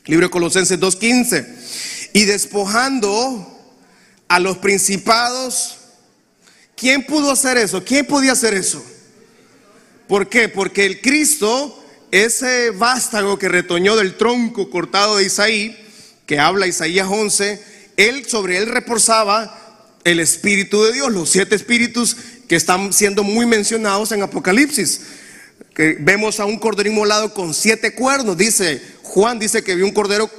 [0.06, 2.10] Libro de Colosenses 2.15.
[2.14, 3.50] y despojando
[4.28, 5.76] a los principados.
[6.76, 7.84] ¿Quién pudo hacer eso?
[7.84, 8.84] ¿Quién podía hacer eso?
[10.08, 10.48] ¿Por qué?
[10.48, 11.83] Porque el Cristo,
[12.14, 15.76] ese vástago que retoñó del tronco cortado de Isaí,
[16.26, 17.60] que habla Isaías 11,
[17.96, 23.46] él sobre él reposaba el Espíritu de Dios, los siete espíritus que están siendo muy
[23.46, 25.00] mencionados en Apocalipsis.
[25.74, 29.92] Que vemos a un cordero inmolado con siete cuernos, dice Juan, dice que vio un
[29.92, 30.30] cordero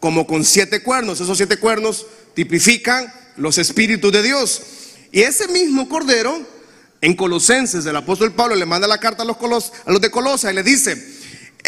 [0.00, 1.20] como con siete cuernos.
[1.20, 4.62] Esos siete cuernos tipifican los espíritus de Dios.
[5.12, 6.40] Y ese mismo cordero,
[7.02, 9.36] en Colosenses, el apóstol Pablo le manda la carta a los,
[9.84, 11.17] a los de Colosa y le dice,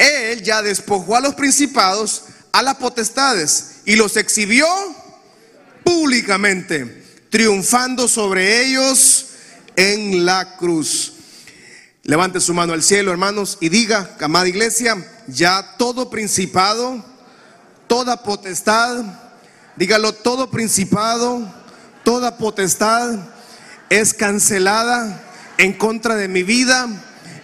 [0.01, 4.67] él ya despojó a los principados, a las potestades y los exhibió
[5.85, 9.27] públicamente, triunfando sobre ellos
[9.77, 11.13] en la cruz.
[12.03, 14.97] Levante su mano al cielo, hermanos, y diga, amada iglesia,
[15.29, 17.05] ya todo principado,
[17.87, 19.05] toda potestad,
[19.77, 21.53] dígalo, todo principado,
[22.05, 23.19] toda potestad
[23.91, 25.23] es cancelada
[25.59, 26.89] en contra de mi vida,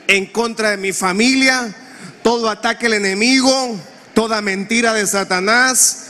[0.09, 1.75] en contra de mi familia,
[2.26, 3.78] todo ataque del enemigo,
[4.12, 6.06] toda mentira de Satanás,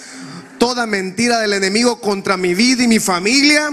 [0.56, 3.68] toda mentira del enemigo contra mi vida y mi familia,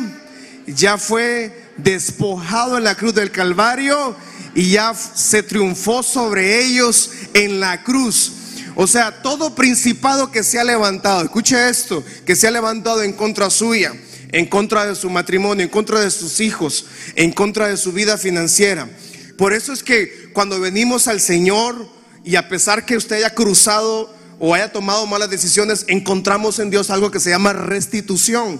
[0.67, 4.13] ya fue despojado en la cruz del Calvario
[4.55, 8.33] y ya se triunfó sobre ellos en la cruz.
[8.75, 13.13] O sea, todo principado que se ha levantado, escuche esto, que se ha levantado en
[13.13, 13.93] contra suya,
[14.33, 18.17] en contra de su matrimonio, en contra de sus hijos, en contra de su vida
[18.17, 18.89] financiera.
[19.37, 24.13] Por eso es que cuando venimos al Señor y a pesar que usted haya cruzado
[24.39, 28.59] o haya tomado malas decisiones, encontramos en Dios algo que se llama restitución.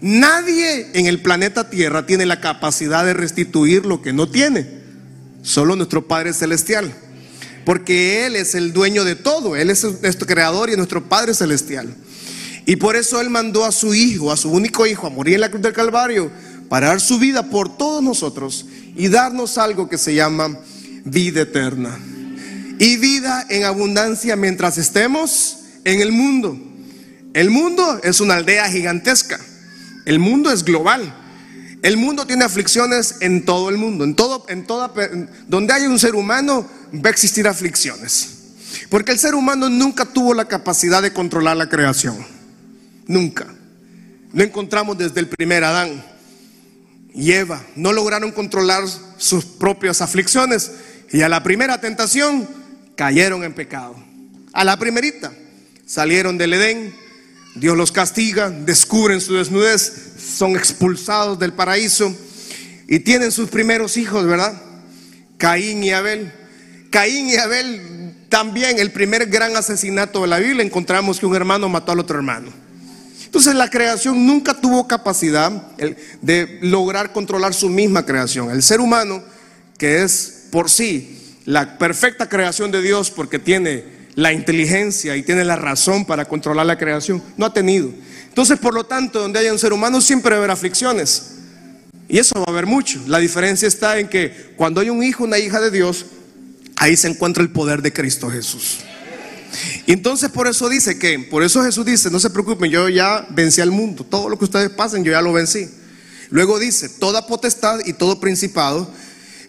[0.00, 4.66] Nadie en el planeta Tierra tiene la capacidad de restituir lo que no tiene.
[5.42, 6.94] Solo nuestro Padre Celestial.
[7.64, 9.56] Porque Él es el dueño de todo.
[9.56, 11.94] Él es nuestro creador y nuestro Padre Celestial.
[12.66, 15.40] Y por eso Él mandó a su Hijo, a su único Hijo, a morir en
[15.40, 16.30] la cruz del Calvario,
[16.68, 20.58] para dar su vida por todos nosotros y darnos algo que se llama
[21.04, 21.96] vida eterna.
[22.78, 26.58] Y vida en abundancia mientras estemos en el mundo.
[27.32, 29.38] El mundo es una aldea gigantesca.
[30.04, 31.14] El mundo es global.
[31.82, 34.04] El mundo tiene aflicciones en todo el mundo.
[34.04, 34.92] En todo, en toda,
[35.46, 38.30] donde hay un ser humano va a existir aflicciones.
[38.88, 42.16] Porque el ser humano nunca tuvo la capacidad de controlar la creación.
[43.06, 43.46] Nunca.
[44.32, 46.04] Lo encontramos desde el primer Adán
[47.14, 47.62] y Eva.
[47.74, 48.84] No lograron controlar
[49.16, 50.72] sus propias aflicciones
[51.12, 52.48] y a la primera tentación
[52.96, 53.94] cayeron en pecado.
[54.52, 55.32] A la primerita
[55.86, 56.94] salieron del Edén,
[57.54, 62.14] Dios los castiga, descubren su desnudez, son expulsados del paraíso
[62.88, 64.60] y tienen sus primeros hijos, ¿verdad?
[65.38, 66.32] Caín y Abel.
[66.90, 71.68] Caín y Abel también, el primer gran asesinato de la Biblia, encontramos que un hermano
[71.68, 72.50] mató al otro hermano.
[73.24, 75.50] Entonces la creación nunca tuvo capacidad
[76.22, 78.50] de lograr controlar su misma creación.
[78.50, 79.22] El ser humano,
[79.76, 83.84] que es por sí la perfecta creación de Dios porque tiene
[84.16, 87.90] la inteligencia y tiene la razón para controlar la creación, no ha tenido.
[88.28, 91.36] Entonces, por lo tanto, donde haya un ser humano siempre va a haber aflicciones.
[92.08, 93.00] Y eso va a haber mucho.
[93.06, 96.06] La diferencia está en que cuando hay un hijo, una hija de Dios,
[96.76, 98.78] ahí se encuentra el poder de Cristo Jesús.
[99.86, 103.26] Y entonces por eso dice que, por eso Jesús dice, no se preocupen, yo ya
[103.30, 105.68] vencí al mundo, todo lo que ustedes pasen, yo ya lo vencí.
[106.30, 108.90] Luego dice, toda potestad y todo principado,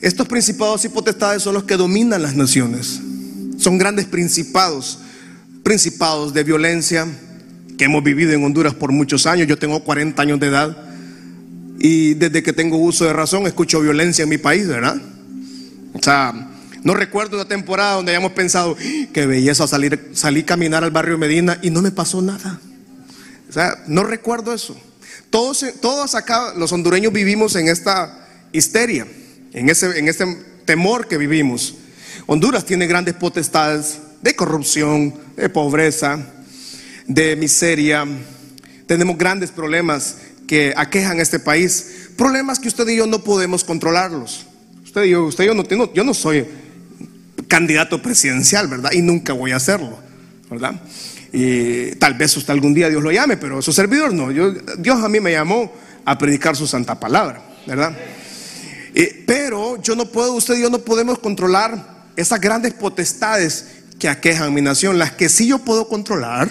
[0.02, 3.00] estos principados y potestades son los que dominan las naciones.
[3.58, 5.00] Son grandes principados,
[5.64, 7.08] principados de violencia
[7.78, 9.48] que hemos vivido en Honduras por muchos años.
[9.48, 10.78] Yo tengo 40 años de edad
[11.80, 14.98] y desde que tengo uso de razón escucho violencia en mi país, ¿verdad?
[15.94, 16.34] O sea,
[16.84, 18.76] no recuerdo una temporada donde hayamos pensado,
[19.14, 22.60] qué belleza salir, salir a caminar al barrio Medina y no me pasó nada.
[23.50, 24.80] O sea, no recuerdo eso.
[25.30, 26.16] Todos, todos
[26.56, 29.06] los hondureños, vivimos en esta histeria,
[29.58, 30.26] en ese, en este
[30.66, 31.76] temor que vivimos.
[32.28, 36.20] Honduras tiene grandes potestades de corrupción, de pobreza,
[37.08, 38.06] de miseria.
[38.86, 42.10] Tenemos grandes problemas que aquejan a este país.
[42.16, 44.46] Problemas que usted y yo no podemos controlarlos.
[44.84, 46.46] Usted y yo, usted y yo no, yo no soy
[47.48, 48.92] candidato presidencial, ¿verdad?
[48.94, 49.98] Y nunca voy a hacerlo,
[50.50, 50.80] ¿verdad?
[51.34, 54.30] Y tal vez usted algún día Dios lo llame, pero su servidor no.
[54.30, 55.74] Dios a mí me llamó
[56.06, 57.96] a predicar su santa palabra, ¿verdad?
[59.28, 63.66] Pero yo no puedo, usted y yo no podemos controlar esas grandes potestades
[64.00, 64.98] que aquejan mi nación.
[64.98, 66.50] Las que sí yo puedo controlar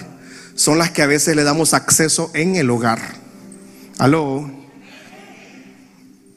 [0.55, 3.01] son las que a veces le damos acceso en el hogar.
[3.97, 4.49] Aló.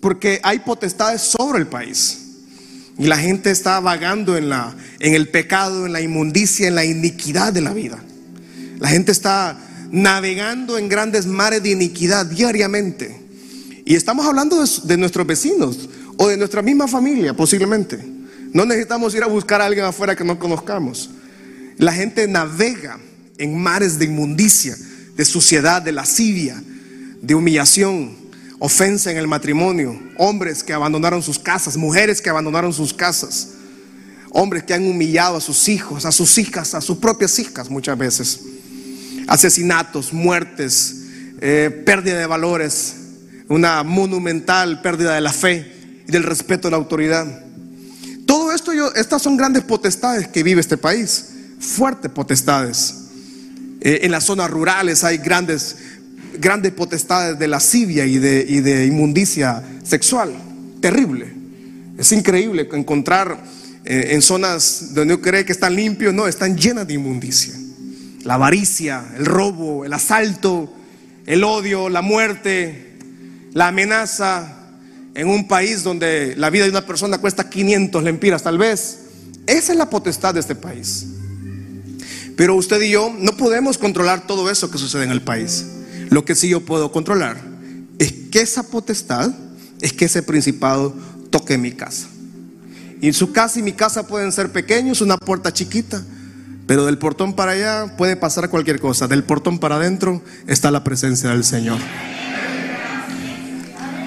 [0.00, 2.18] Porque hay potestades sobre el país.
[2.98, 6.84] Y la gente está vagando en, la, en el pecado, en la inmundicia, en la
[6.84, 8.02] iniquidad de la vida.
[8.78, 9.58] La gente está
[9.92, 13.16] navegando en grandes mares de iniquidad diariamente.
[13.84, 15.88] Y estamos hablando de nuestros vecinos
[16.22, 17.98] o de nuestra misma familia, posiblemente.
[18.52, 21.08] No necesitamos ir a buscar a alguien afuera que no conozcamos.
[21.78, 22.98] La gente navega
[23.38, 24.76] en mares de inmundicia,
[25.16, 26.62] de suciedad, de lascivia,
[27.22, 28.14] de humillación,
[28.58, 33.52] ofensa en el matrimonio, hombres que abandonaron sus casas, mujeres que abandonaron sus casas,
[34.28, 37.96] hombres que han humillado a sus hijos, a sus hijas, a sus propias hijas muchas
[37.96, 38.40] veces,
[39.26, 40.96] asesinatos, muertes,
[41.40, 42.96] eh, pérdida de valores,
[43.48, 45.79] una monumental pérdida de la fe
[46.11, 47.24] y del respeto a la autoridad.
[48.26, 51.26] Todo esto, yo, estas son grandes potestades que vive este país,
[51.61, 52.96] fuertes potestades.
[53.80, 55.76] Eh, en las zonas rurales hay grandes
[56.38, 60.34] grandes potestades de lascivia y de, y de inmundicia sexual.
[60.80, 61.32] Terrible.
[61.96, 63.44] Es increíble encontrar
[63.84, 67.54] eh, en zonas donde uno cree que están limpios, no, están llenas de inmundicia.
[68.24, 70.72] La avaricia, el robo, el asalto,
[71.26, 72.96] el odio, la muerte,
[73.52, 74.59] la amenaza
[75.14, 78.98] en un país donde la vida de una persona cuesta 500 lempiras tal vez.
[79.46, 81.06] Esa es la potestad de este país.
[82.36, 85.66] Pero usted y yo no podemos controlar todo eso que sucede en el país.
[86.11, 87.36] Lo que sí yo puedo controlar
[87.98, 89.30] es que esa potestad,
[89.80, 90.94] es que ese principado
[91.30, 92.08] toque mi casa.
[93.00, 96.02] Y su casa y mi casa pueden ser pequeños, una puerta chiquita,
[96.66, 99.08] pero del portón para allá puede pasar cualquier cosa.
[99.08, 101.78] Del portón para adentro está la presencia del Señor.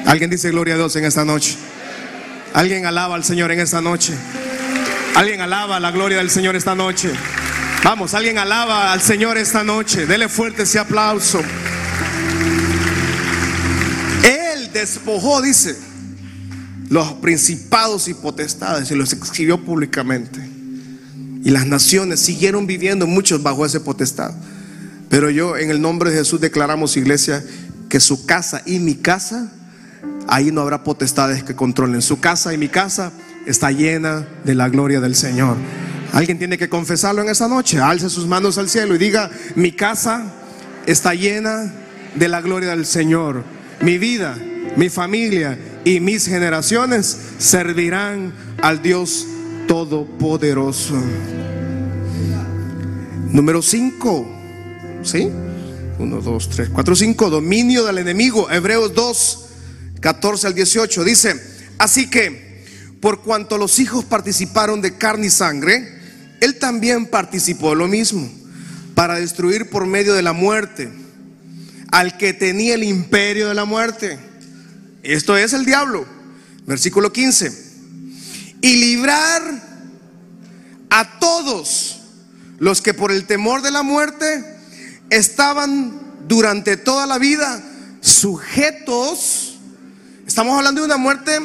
[0.05, 1.55] Alguien dice gloria a Dios en esta noche.
[2.53, 4.13] Alguien alaba al Señor en esta noche.
[5.15, 7.11] Alguien alaba la gloria del Señor esta noche.
[7.83, 10.05] Vamos, alguien alaba al Señor esta noche.
[10.05, 11.41] Dele fuerte ese aplauso
[14.73, 15.77] despojó, dice,
[16.89, 20.39] los principados y potestades y los exhibió públicamente.
[21.45, 24.33] Y las naciones siguieron viviendo muchos bajo ese potestad.
[25.09, 27.43] Pero yo en el nombre de Jesús declaramos, iglesia,
[27.89, 29.51] que su casa y mi casa,
[30.27, 32.01] ahí no habrá potestades que controlen.
[32.01, 33.11] Su casa y mi casa
[33.45, 35.57] está llena de la gloria del Señor.
[36.11, 37.79] Alguien tiene que confesarlo en esa noche.
[37.79, 40.31] Alce sus manos al cielo y diga, mi casa
[40.85, 41.73] está llena
[42.15, 43.43] de la gloria del Señor.
[43.81, 44.37] Mi vida
[44.75, 49.27] mi familia y mis generaciones servirán al Dios
[49.67, 50.95] Todopoderoso.
[53.29, 54.27] Número 5.
[55.03, 55.29] ¿Sí?
[55.99, 57.29] 1, 2, 3, 4, 5.
[57.29, 58.49] Dominio del enemigo.
[58.49, 59.42] Hebreos 2,
[60.03, 61.03] 14 al 18.
[61.03, 61.41] Dice,
[61.79, 62.63] así que,
[63.01, 65.99] por cuanto los hijos participaron de carne y sangre,
[66.41, 68.29] él también participó de lo mismo,
[68.93, 70.91] para destruir por medio de la muerte
[71.91, 74.19] al que tenía el imperio de la muerte
[75.03, 76.05] esto es el diablo.
[76.65, 77.73] Versículo 15.
[78.61, 79.41] Y librar
[80.89, 81.99] a todos
[82.57, 84.45] los que por el temor de la muerte
[85.09, 87.61] estaban durante toda la vida
[87.99, 89.52] sujetos.
[90.27, 91.37] Estamos hablando de una muerte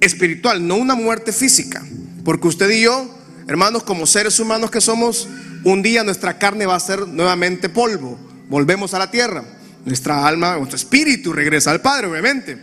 [0.00, 1.84] espiritual, no una muerte física.
[2.24, 3.08] Porque usted y yo,
[3.46, 5.28] hermanos, como seres humanos que somos,
[5.64, 8.18] un día nuestra carne va a ser nuevamente polvo.
[8.48, 9.44] Volvemos a la tierra.
[9.84, 12.58] Nuestra alma, nuestro espíritu regresa al Padre, obviamente.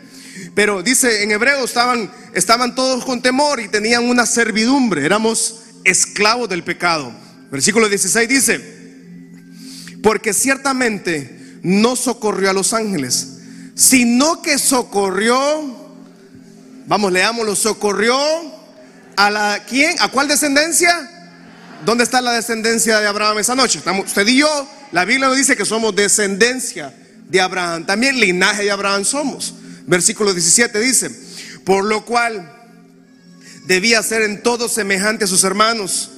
[0.53, 6.49] Pero dice en hebreo estaban, estaban todos con temor y tenían una servidumbre, éramos esclavos
[6.49, 7.11] del pecado.
[7.51, 8.75] Versículo 16 dice,
[10.03, 13.34] porque ciertamente no socorrió a los ángeles,
[13.75, 15.37] sino que socorrió,
[16.87, 18.17] vamos, leámoslo, socorrió
[19.17, 19.95] a la, ¿quién?
[19.99, 21.11] ¿A cuál descendencia?
[21.85, 23.79] ¿Dónde está la descendencia de Abraham esa noche?
[23.79, 26.95] Estamos, usted y yo, la Biblia nos dice que somos descendencia
[27.27, 29.53] de Abraham, también linaje de Abraham somos.
[29.85, 31.11] Versículo 17 dice,
[31.65, 32.51] por lo cual
[33.65, 36.11] debía ser en todo semejante a sus hermanos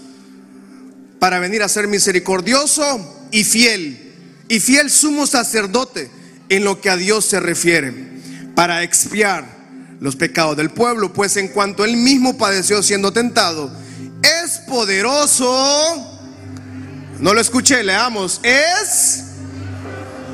[1.19, 4.13] para venir a ser misericordioso y fiel,
[4.47, 6.11] y fiel sumo sacerdote
[6.49, 7.93] en lo que a Dios se refiere,
[8.55, 9.45] para expiar
[9.99, 13.71] los pecados del pueblo, pues en cuanto él mismo padeció siendo tentado,
[14.21, 15.45] es poderoso,
[17.19, 19.23] no lo escuché, leamos, es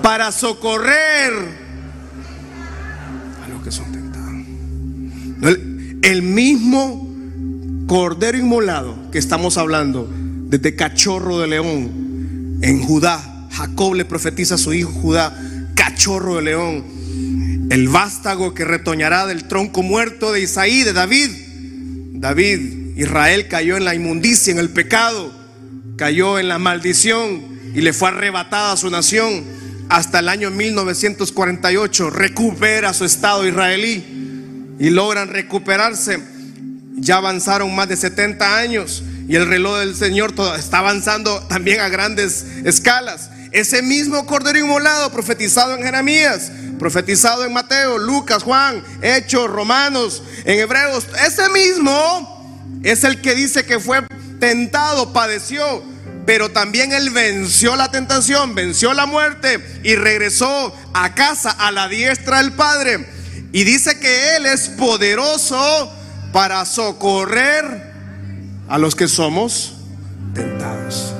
[0.01, 1.63] para socorrer
[6.01, 7.09] El mismo
[7.87, 10.09] cordero inmolado que estamos hablando,
[10.47, 15.33] desde cachorro de león, en Judá, Jacob le profetiza a su hijo Judá,
[15.75, 21.29] cachorro de león, el vástago que retoñará del tronco muerto de Isaí, de David.
[22.13, 25.33] David, Israel cayó en la inmundicia, en el pecado,
[25.97, 27.41] cayó en la maldición
[27.73, 29.43] y le fue arrebatada su nación
[29.89, 34.03] hasta el año 1948, recupera su estado israelí
[34.79, 36.19] y logran recuperarse.
[36.95, 41.89] Ya avanzaron más de 70 años y el reloj del Señor está avanzando también a
[41.89, 43.29] grandes escalas.
[43.53, 50.59] Ese mismo cordero inmolado profetizado en Jeremías, profetizado en Mateo, Lucas, Juan, Hechos, Romanos, en
[50.59, 54.01] Hebreos, ese mismo es el que dice que fue
[54.39, 55.83] tentado, padeció,
[56.25, 61.87] pero también él venció la tentación, venció la muerte y regresó a casa a la
[61.87, 63.07] diestra del Padre.
[63.51, 65.93] Y dice que él es poderoso
[66.31, 67.93] para socorrer
[68.67, 69.75] a los que somos
[70.33, 71.13] tentados.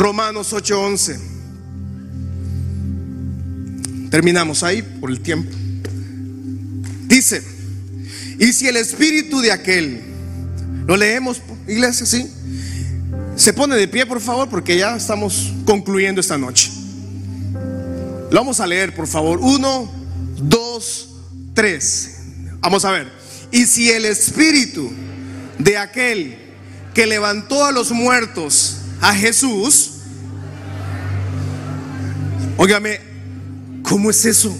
[0.00, 1.20] Romanos 8:11.
[4.10, 5.54] Terminamos ahí por el tiempo.
[7.06, 7.42] Dice,
[8.38, 10.00] y si el espíritu de aquel,
[10.86, 12.26] lo leemos, iglesia, sí,
[13.36, 16.70] se pone de pie, por favor, porque ya estamos concluyendo esta noche.
[18.30, 19.38] Lo vamos a leer, por favor.
[19.42, 19.92] Uno,
[20.38, 21.10] dos,
[21.52, 22.20] tres.
[22.60, 23.12] Vamos a ver.
[23.52, 24.90] Y si el espíritu
[25.58, 26.38] de aquel
[26.94, 29.89] que levantó a los muertos a Jesús,
[32.56, 33.00] óigame,
[33.82, 34.56] ¿cómo es eso?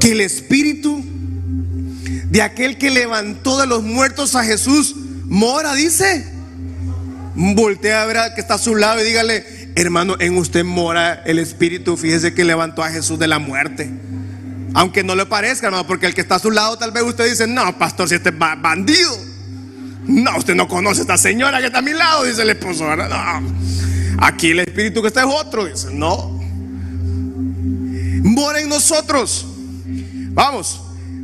[0.00, 1.04] Que el espíritu
[2.30, 4.94] de aquel que levantó de los muertos a Jesús
[5.24, 6.32] mora, dice.
[7.34, 9.44] Voltea a ver que está a su lado y dígale,
[9.74, 13.90] hermano, en usted mora el espíritu, fíjese que levantó a Jesús de la muerte.
[14.72, 17.28] Aunque no le parezca, hermano, porque el que está a su lado tal vez usted
[17.28, 19.16] dice, no, pastor, si este es bandido.
[20.06, 22.84] No, usted no conoce a esta señora que está a mi lado, dice el esposo.
[22.96, 23.42] No,
[24.18, 26.40] aquí el espíritu que está es otro, dice, no.
[28.26, 29.46] Mora en nosotros.
[29.86, 30.80] Vamos,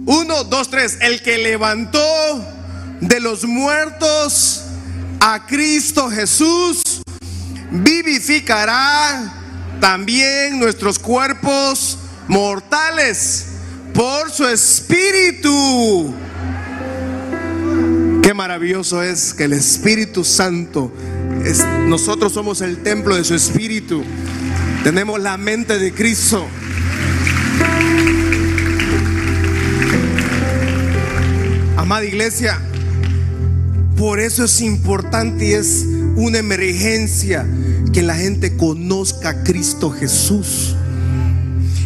[0.07, 0.99] uno, dos, tres.
[1.01, 1.99] El que levantó
[3.01, 4.63] de los muertos
[5.19, 7.03] a Cristo Jesús,
[7.73, 9.35] vivificará
[9.81, 11.99] también nuestros cuerpos
[12.29, 13.47] mortales
[13.93, 16.15] por su espíritu.
[18.23, 20.93] Qué maravilloso es que el Espíritu Santo,
[21.45, 24.05] es, nosotros somos el templo de su espíritu.
[24.85, 26.47] Tenemos la mente de Cristo.
[31.77, 32.61] Amada iglesia,
[33.97, 35.85] por eso es importante y es
[36.17, 37.47] una emergencia
[37.93, 40.75] que la gente conozca a Cristo Jesús.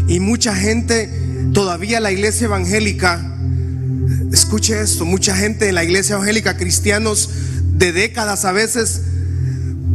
[0.08, 1.10] Y mucha gente,
[1.52, 3.36] todavía la iglesia evangélica,
[4.32, 7.30] escuche esto, mucha gente en la iglesia evangélica, cristianos
[7.72, 9.02] de décadas a veces,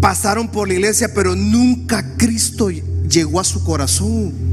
[0.02, 4.51] pasaron por la iglesia, pero nunca Cristo llegó a su corazón.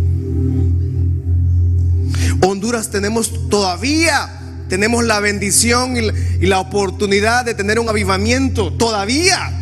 [2.40, 4.28] Honduras tenemos todavía,
[4.68, 9.52] tenemos la bendición y la, oportunidad de tener un avivamiento, todavía.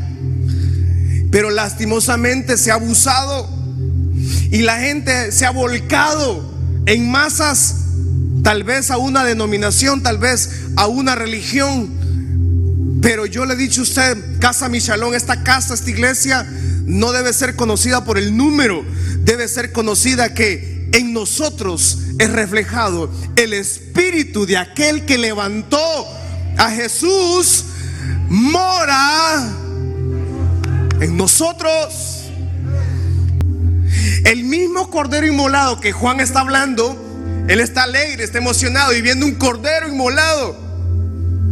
[1.30, 3.48] Pero lastimosamente se ha abusado
[4.50, 6.54] y la gente se ha volcado
[6.86, 7.76] en masas,
[8.42, 11.90] tal vez a una denominación, tal vez a una religión.
[13.00, 16.46] Pero yo le he dicho a usted, Casa Michalón, esta casa, esta iglesia,
[16.84, 18.84] no debe ser conocida por el número,
[19.24, 26.08] debe ser conocida que en nosotros es reflejado el espíritu de aquel que levantó
[26.56, 27.66] a Jesús,
[28.28, 29.46] mora
[30.98, 32.22] en nosotros.
[34.24, 36.96] El mismo cordero inmolado que Juan está hablando,
[37.46, 40.56] él está alegre, está emocionado y viendo un cordero inmolado.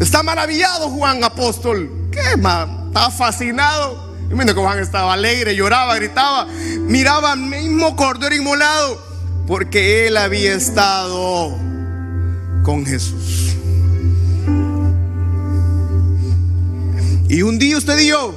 [0.00, 2.08] Está maravillado Juan apóstol.
[2.10, 2.66] ¿Qué más?
[2.86, 4.14] Estaba fascinado.
[4.32, 9.13] Y que Juan estaba alegre, lloraba, gritaba, miraba al mismo cordero inmolado
[9.46, 11.56] porque él había estado
[12.62, 13.56] con Jesús.
[17.28, 18.34] Y un día usted y yo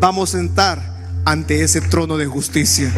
[0.00, 0.92] vamos a sentar
[1.24, 2.92] ante ese trono de justicia,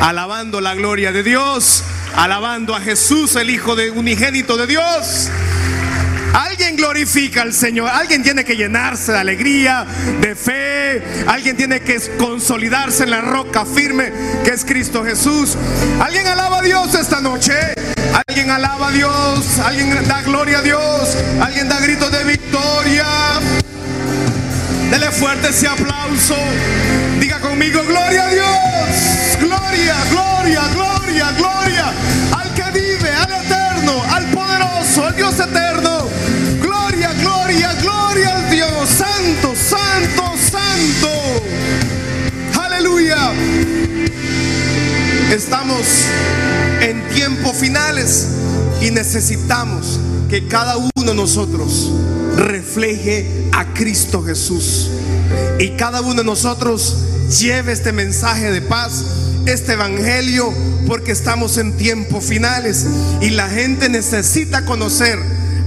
[0.00, 1.82] alabando la gloria de Dios,
[2.14, 5.28] alabando a Jesús, el Hijo de unigénito de Dios.
[6.36, 9.86] Alguien glorifica al Señor, alguien tiene que llenarse de alegría,
[10.20, 14.12] de fe, alguien tiene que consolidarse en la roca firme
[14.44, 15.56] que es Cristo Jesús.
[15.98, 17.54] Alguien alaba a Dios esta noche,
[18.28, 23.06] alguien alaba a Dios, alguien da gloria a Dios, alguien da gritos de victoria.
[24.90, 26.36] Dele fuerte ese aplauso.
[27.18, 29.38] Diga conmigo, gloria a Dios.
[29.40, 30.85] Gloria, gloria, gloria.
[45.30, 46.06] Estamos
[46.80, 48.28] en tiempos finales
[48.80, 49.98] y necesitamos
[50.30, 51.90] que cada uno de nosotros
[52.36, 54.88] refleje a Cristo Jesús.
[55.58, 56.98] Y cada uno de nosotros
[57.40, 59.04] lleve este mensaje de paz,
[59.46, 60.52] este evangelio,
[60.86, 62.86] porque estamos en tiempos finales
[63.20, 65.18] y la gente necesita conocer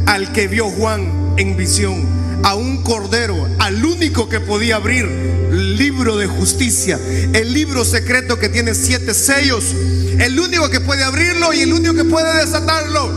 [0.05, 2.05] al que vio Juan en visión,
[2.43, 5.48] a un cordero, al único que podía abrir
[5.79, 6.99] libro de justicia,
[7.33, 9.73] el libro secreto que tiene siete sellos,
[10.19, 13.09] el único que puede abrirlo y el único que puede desatarlo,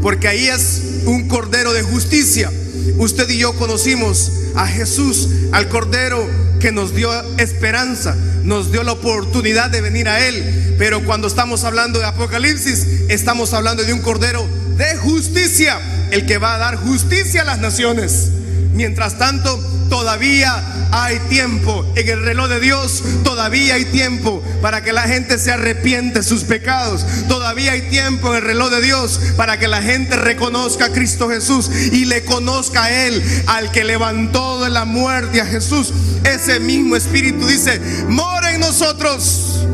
[0.00, 2.52] porque ahí es un cordero de justicia.
[2.98, 6.24] Usted y yo conocimos a Jesús, al cordero
[6.60, 10.76] que nos dio esperanza, nos dio la oportunidad de venir a Él.
[10.78, 14.46] Pero cuando estamos hablando de Apocalipsis, estamos hablando de un cordero
[14.76, 15.80] de justicia,
[16.12, 18.30] el que va a dar justicia a las naciones.
[18.72, 19.58] Mientras tanto,
[19.88, 21.84] todavía hay tiempo.
[21.94, 26.24] En el reloj de Dios todavía hay tiempo para que la gente se arrepiente de
[26.24, 27.04] sus pecados.
[27.28, 31.28] Todavía hay tiempo en el reloj de Dios para que la gente reconozca a Cristo
[31.28, 35.92] Jesús y le conozca a Él, al que levantó de la muerte a Jesús.
[36.24, 39.66] Ese mismo Espíritu dice, mora en nosotros.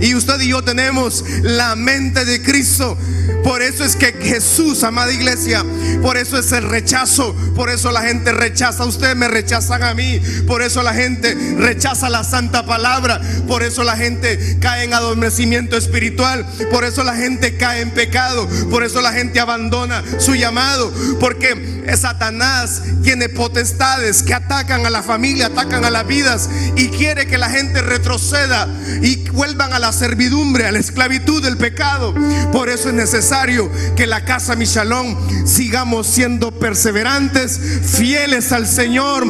[0.00, 2.96] Y usted y yo tenemos la mente de Cristo.
[3.42, 5.64] Por eso es que Jesús, amada iglesia,
[6.02, 7.34] por eso es el rechazo.
[7.54, 10.20] Por eso la gente rechaza a usted, me rechazan a mí.
[10.46, 13.20] Por eso la gente rechaza la santa palabra.
[13.46, 16.46] Por eso la gente cae en adormecimiento espiritual.
[16.70, 18.48] Por eso la gente cae en pecado.
[18.70, 20.92] Por eso la gente abandona su llamado.
[21.18, 27.26] Porque Satanás tiene potestades que atacan a la familia, atacan a las vidas y quiere
[27.26, 28.68] que la gente retroceda
[29.02, 32.14] y vuelvan a la servidumbre, a la esclavitud del pecado.
[32.52, 35.16] Por eso es necesario que la casa Michalón
[35.46, 39.26] sigamos siendo perseverantes, fieles al Señor,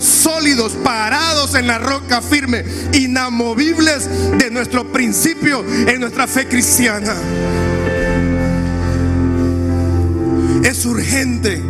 [0.00, 7.14] sólidos, parados en la roca firme, inamovibles de nuestro principio en nuestra fe cristiana.
[10.64, 11.62] Es urgente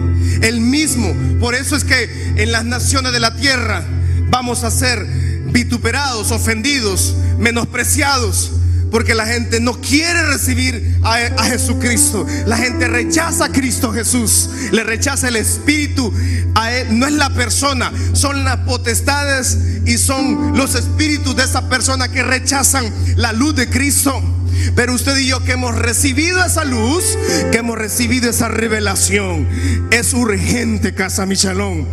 [0.42, 1.14] el mismo.
[1.40, 3.84] Por eso es que en las naciones de la tierra
[4.30, 5.04] vamos a ser
[5.52, 8.52] vituperados, ofendidos, menospreciados.
[8.90, 12.26] Porque la gente no quiere recibir a, Jesucristo.
[12.46, 14.48] La gente rechaza a Cristo Jesús.
[14.72, 16.10] Le rechaza el Espíritu.
[16.54, 16.98] A él.
[16.98, 17.92] No es la persona.
[18.14, 23.68] Son las potestades y son los espíritus de esa persona que rechazan la luz de
[23.68, 24.37] Cristo.
[24.74, 27.18] Pero usted y yo que hemos recibido esa luz,
[27.50, 29.48] que hemos recibido esa revelación,
[29.90, 31.86] es urgente, casa Michalón,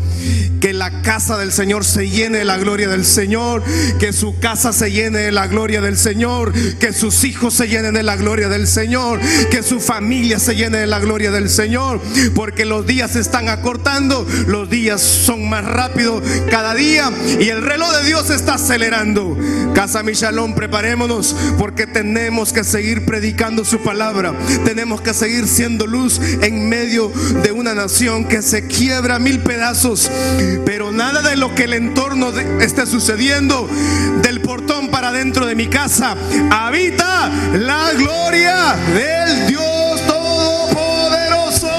[0.59, 3.63] que la casa del Señor se llene de la gloria del Señor,
[3.99, 7.93] que su casa se llene de la gloria del Señor, que sus hijos se llenen
[7.93, 9.19] de la gloria del Señor,
[9.51, 12.01] que su familia se llene de la gloria del Señor,
[12.33, 17.61] porque los días se están acortando, los días son más rápidos cada día y el
[17.61, 19.37] reloj de Dios está acelerando.
[19.73, 24.33] Casa Michalón, preparémonos porque tenemos que seguir predicando su palabra.
[24.63, 27.11] Tenemos que seguir siendo luz en medio
[27.43, 30.09] de una nación que se quiebra mil pedazos.
[30.65, 32.29] Pero nada de lo que el entorno
[32.61, 33.69] esté sucediendo,
[34.21, 36.15] del portón para dentro de mi casa,
[36.49, 41.69] habita la gloria del Dios Todopoderoso.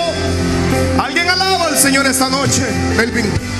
[1.03, 2.67] Alguien alaba al Señor esta noche,
[2.99, 3.56] Melvin.